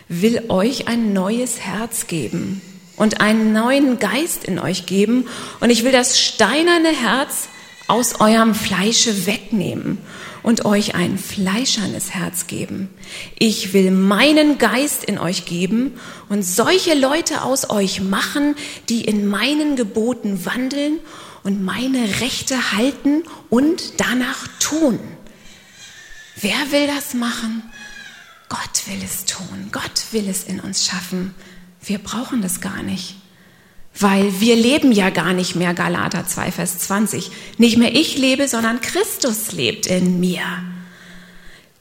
[0.10, 2.62] will euch ein neues Herz geben
[2.96, 5.28] und einen neuen Geist in euch geben.
[5.60, 7.50] Und ich will das steinerne Herz
[7.88, 10.00] aus eurem Fleische wegnehmen
[10.44, 12.90] und euch ein fleischernes Herz geben.
[13.38, 16.00] Ich will meinen Geist in euch geben
[16.30, 18.56] und solche Leute aus euch machen,
[18.90, 21.00] die in meinen Geboten wandeln
[21.44, 25.00] und meine Rechte halten und danach tun.
[26.40, 27.64] Wer will das machen?
[28.50, 29.70] Gott will es tun.
[29.72, 31.36] Gott will es in uns schaffen.
[31.84, 33.16] Wir brauchen das gar nicht.
[34.00, 37.32] Weil wir leben ja gar nicht mehr, Galater 2, Vers 20.
[37.58, 40.44] Nicht mehr ich lebe, sondern Christus lebt in mir.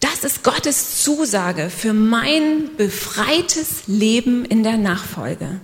[0.01, 5.61] Das ist Gottes Zusage für mein befreites Leben in der Nachfolge.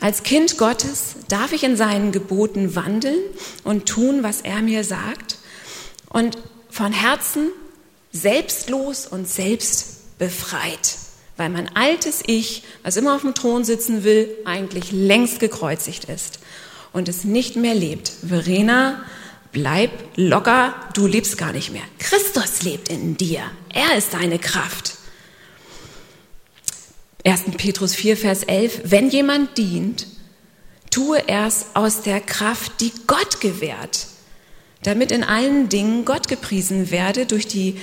[0.00, 3.18] Als Kind Gottes darf ich in seinen Geboten wandeln
[3.64, 5.38] und tun, was er mir sagt
[6.10, 6.36] und
[6.70, 7.48] von Herzen
[8.12, 9.28] selbstlos und
[10.18, 10.98] selbstbefreit
[11.38, 16.38] weil mein altes Ich, was immer auf dem Thron sitzen will, eigentlich längst gekreuzigt ist
[16.92, 18.10] und es nicht mehr lebt.
[18.26, 19.04] Verena,
[19.52, 21.82] bleib locker, du lebst gar nicht mehr.
[21.98, 23.42] Christus lebt in dir.
[23.72, 24.94] Er ist deine Kraft.
[27.24, 27.42] 1.
[27.58, 28.80] Petrus 4, Vers 11.
[28.84, 30.06] Wenn jemand dient,
[30.90, 34.06] tue er's aus der Kraft, die Gott gewährt,
[34.84, 37.76] damit in allen Dingen Gott gepriesen werde durch die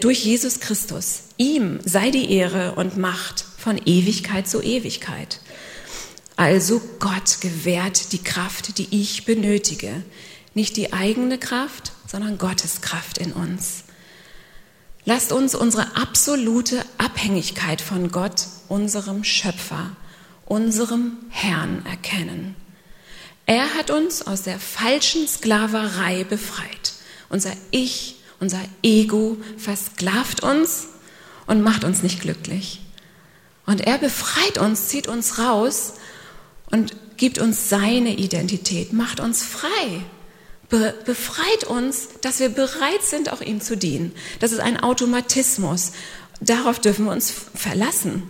[0.00, 1.24] durch Jesus Christus.
[1.36, 5.40] Ihm sei die Ehre und Macht von Ewigkeit zu Ewigkeit.
[6.36, 10.02] Also Gott gewährt die Kraft, die ich benötige.
[10.54, 13.84] Nicht die eigene Kraft, sondern Gottes Kraft in uns.
[15.04, 19.96] Lasst uns unsere absolute Abhängigkeit von Gott, unserem Schöpfer,
[20.46, 22.56] unserem Herrn erkennen.
[23.46, 26.94] Er hat uns aus der falschen Sklaverei befreit.
[27.28, 30.88] Unser Ich unser Ego versklavt uns
[31.46, 32.82] und macht uns nicht glücklich.
[33.64, 35.94] Und er befreit uns, zieht uns raus
[36.70, 40.02] und gibt uns seine Identität, macht uns frei,
[40.68, 44.12] be befreit uns, dass wir bereit sind, auch ihm zu dienen.
[44.40, 45.92] Das ist ein Automatismus.
[46.42, 48.24] Darauf dürfen wir uns verlassen.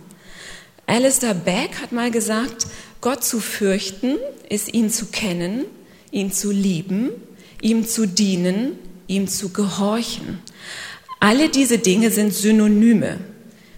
[0.85, 2.67] Alistair Beck hat mal gesagt,
[3.01, 4.15] Gott zu fürchten
[4.47, 5.65] ist ihn zu kennen,
[6.11, 7.09] ihn zu lieben,
[7.61, 10.39] ihm zu dienen, ihm zu gehorchen.
[11.19, 13.19] Alle diese Dinge sind Synonyme.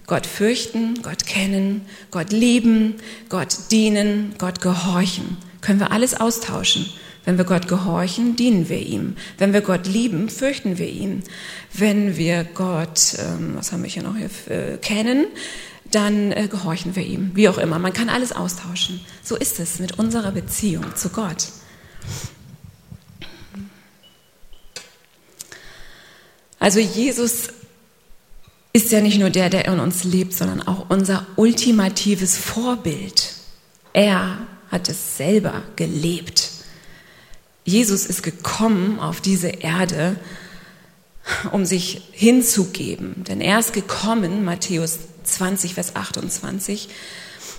[0.06, 2.94] Gott fürchten, Gott kennen, Gott lieben,
[3.28, 5.36] Gott dienen, Gott gehorchen.
[5.60, 6.86] Können wir alles austauschen.
[7.24, 9.16] Wenn wir Gott gehorchen, dienen wir ihm.
[9.36, 11.22] Wenn wir Gott lieben, fürchten wir ihn.
[11.74, 15.26] Wenn wir Gott, ähm, was haben wir hier noch hier, äh, kennen,
[15.90, 17.32] dann äh, gehorchen wir ihm.
[17.34, 17.78] Wie auch immer.
[17.78, 19.00] Man kann alles austauschen.
[19.22, 21.48] So ist es mit unserer Beziehung zu Gott.
[26.58, 27.48] Also Jesus
[28.72, 33.34] ist ja nicht nur der, der in uns lebt, sondern auch unser ultimatives Vorbild.
[33.92, 34.38] Er
[34.70, 36.50] hat es selber gelebt.
[37.64, 40.16] Jesus ist gekommen auf diese Erde,
[41.52, 43.24] um sich hinzugeben.
[43.24, 46.88] Denn er ist gekommen, Matthäus 20, Vers 28,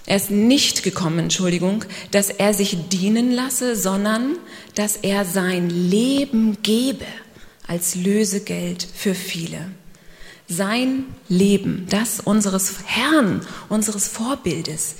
[0.05, 4.37] er ist nicht gekommen, Entschuldigung, dass er sich dienen lasse, sondern
[4.73, 7.05] dass er sein Leben gebe
[7.69, 9.71] als Lösegeld für viele.
[10.47, 14.95] Sein Leben, das unseres Herrn, unseres Vorbildes,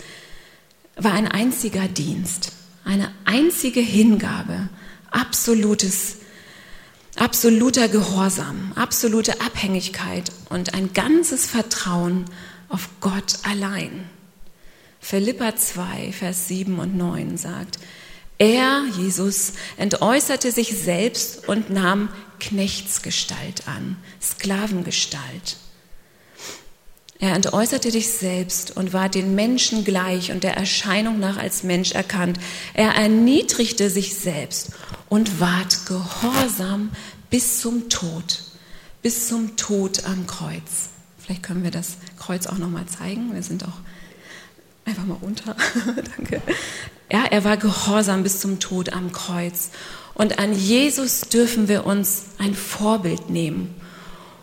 [0.95, 2.51] war ein einziger Dienst,
[2.85, 4.69] eine einzige Hingabe,
[5.09, 6.17] absolutes,
[7.15, 12.25] absoluter Gehorsam, absolute Abhängigkeit und ein ganzes Vertrauen
[12.67, 14.07] auf Gott allein.
[14.99, 17.79] Philippa 2, Vers 7 und 9 sagt,
[18.39, 22.09] er, Jesus, entäußerte sich selbst und nahm
[22.39, 25.57] Knechtsgestalt an, Sklavengestalt.
[27.19, 31.91] Er entäußerte dich selbst und war den Menschen gleich und der Erscheinung nach als Mensch
[31.91, 32.39] erkannt.
[32.73, 34.71] Er erniedrigte sich selbst
[35.09, 36.91] und ward gehorsam
[37.29, 38.41] bis zum Tod,
[39.01, 40.89] bis zum Tod am Kreuz.
[41.17, 43.33] Vielleicht können wir das Kreuz auch noch mal zeigen.
[43.33, 43.81] Wir sind auch
[44.89, 45.55] einfach mal runter.
[46.17, 46.41] Danke.
[47.11, 49.69] Ja, er war gehorsam bis zum Tod am Kreuz.
[50.13, 53.73] Und an Jesus dürfen wir uns ein Vorbild nehmen.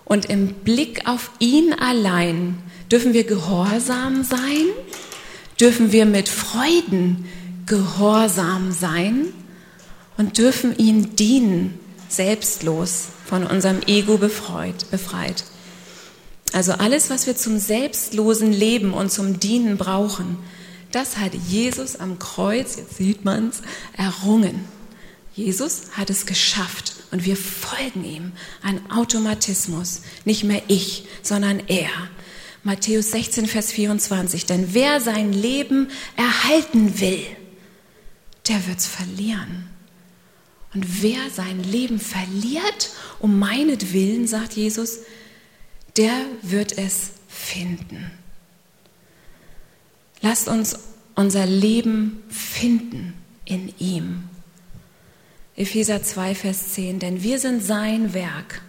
[0.05, 2.59] Und im Blick auf ihn allein
[2.91, 4.67] dürfen wir gehorsam sein,
[5.61, 7.27] dürfen wir mit Freuden
[7.67, 9.27] gehorsam sein
[10.17, 11.79] und dürfen ihm dienen,
[12.09, 14.89] selbstlos, von unserem Ego befreit.
[14.93, 15.45] befreit.
[16.57, 20.39] Also alles, was wir zum selbstlosen Leben und zum Dienen brauchen,
[20.91, 23.61] das hat Jesus am Kreuz, jetzt sieht man es,
[23.95, 24.65] errungen.
[25.35, 28.33] Jesus hat es geschafft und wir folgen ihm.
[28.63, 30.01] Ein Automatismus.
[30.25, 31.91] Nicht mehr ich, sondern er.
[32.65, 34.47] Matthäus 16, Vers 24.
[34.47, 37.21] Denn wer sein Leben erhalten will,
[38.49, 39.69] der wird es verlieren.
[40.73, 45.01] Und wer sein Leben verliert, um meinetwillen, sagt Jesus,
[45.97, 48.11] der wird es finden.
[50.21, 50.79] Lasst uns
[51.15, 54.25] unser Leben finden in ihm.
[55.57, 58.61] Epheser 2, Vers 10, denn wir sind sein Werk,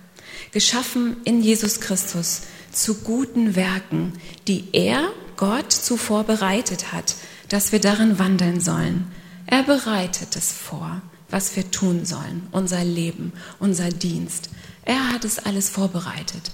[0.51, 4.13] geschaffen in Jesus Christus zu guten Werken,
[4.47, 7.15] die er, Gott, zuvor bereitet hat,
[7.49, 9.07] dass wir darin wandeln sollen.
[9.45, 14.49] Er bereitet es vor, was wir tun sollen, unser Leben, unser Dienst.
[14.86, 16.51] Er hat es alles vorbereitet.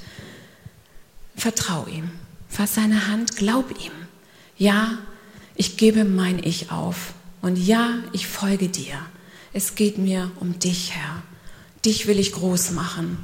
[1.36, 2.12] Vertrau ihm,
[2.50, 3.92] fass seine Hand, glaub ihm.
[4.58, 4.98] Ja,
[5.56, 8.98] ich gebe mein Ich auf und ja, ich folge dir.
[9.52, 11.22] Es geht mir um dich, Herr.
[11.86, 13.18] Dich will ich groß machen.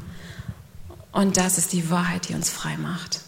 [1.11, 3.21] Und das ist die Wahrheit, die uns frei macht.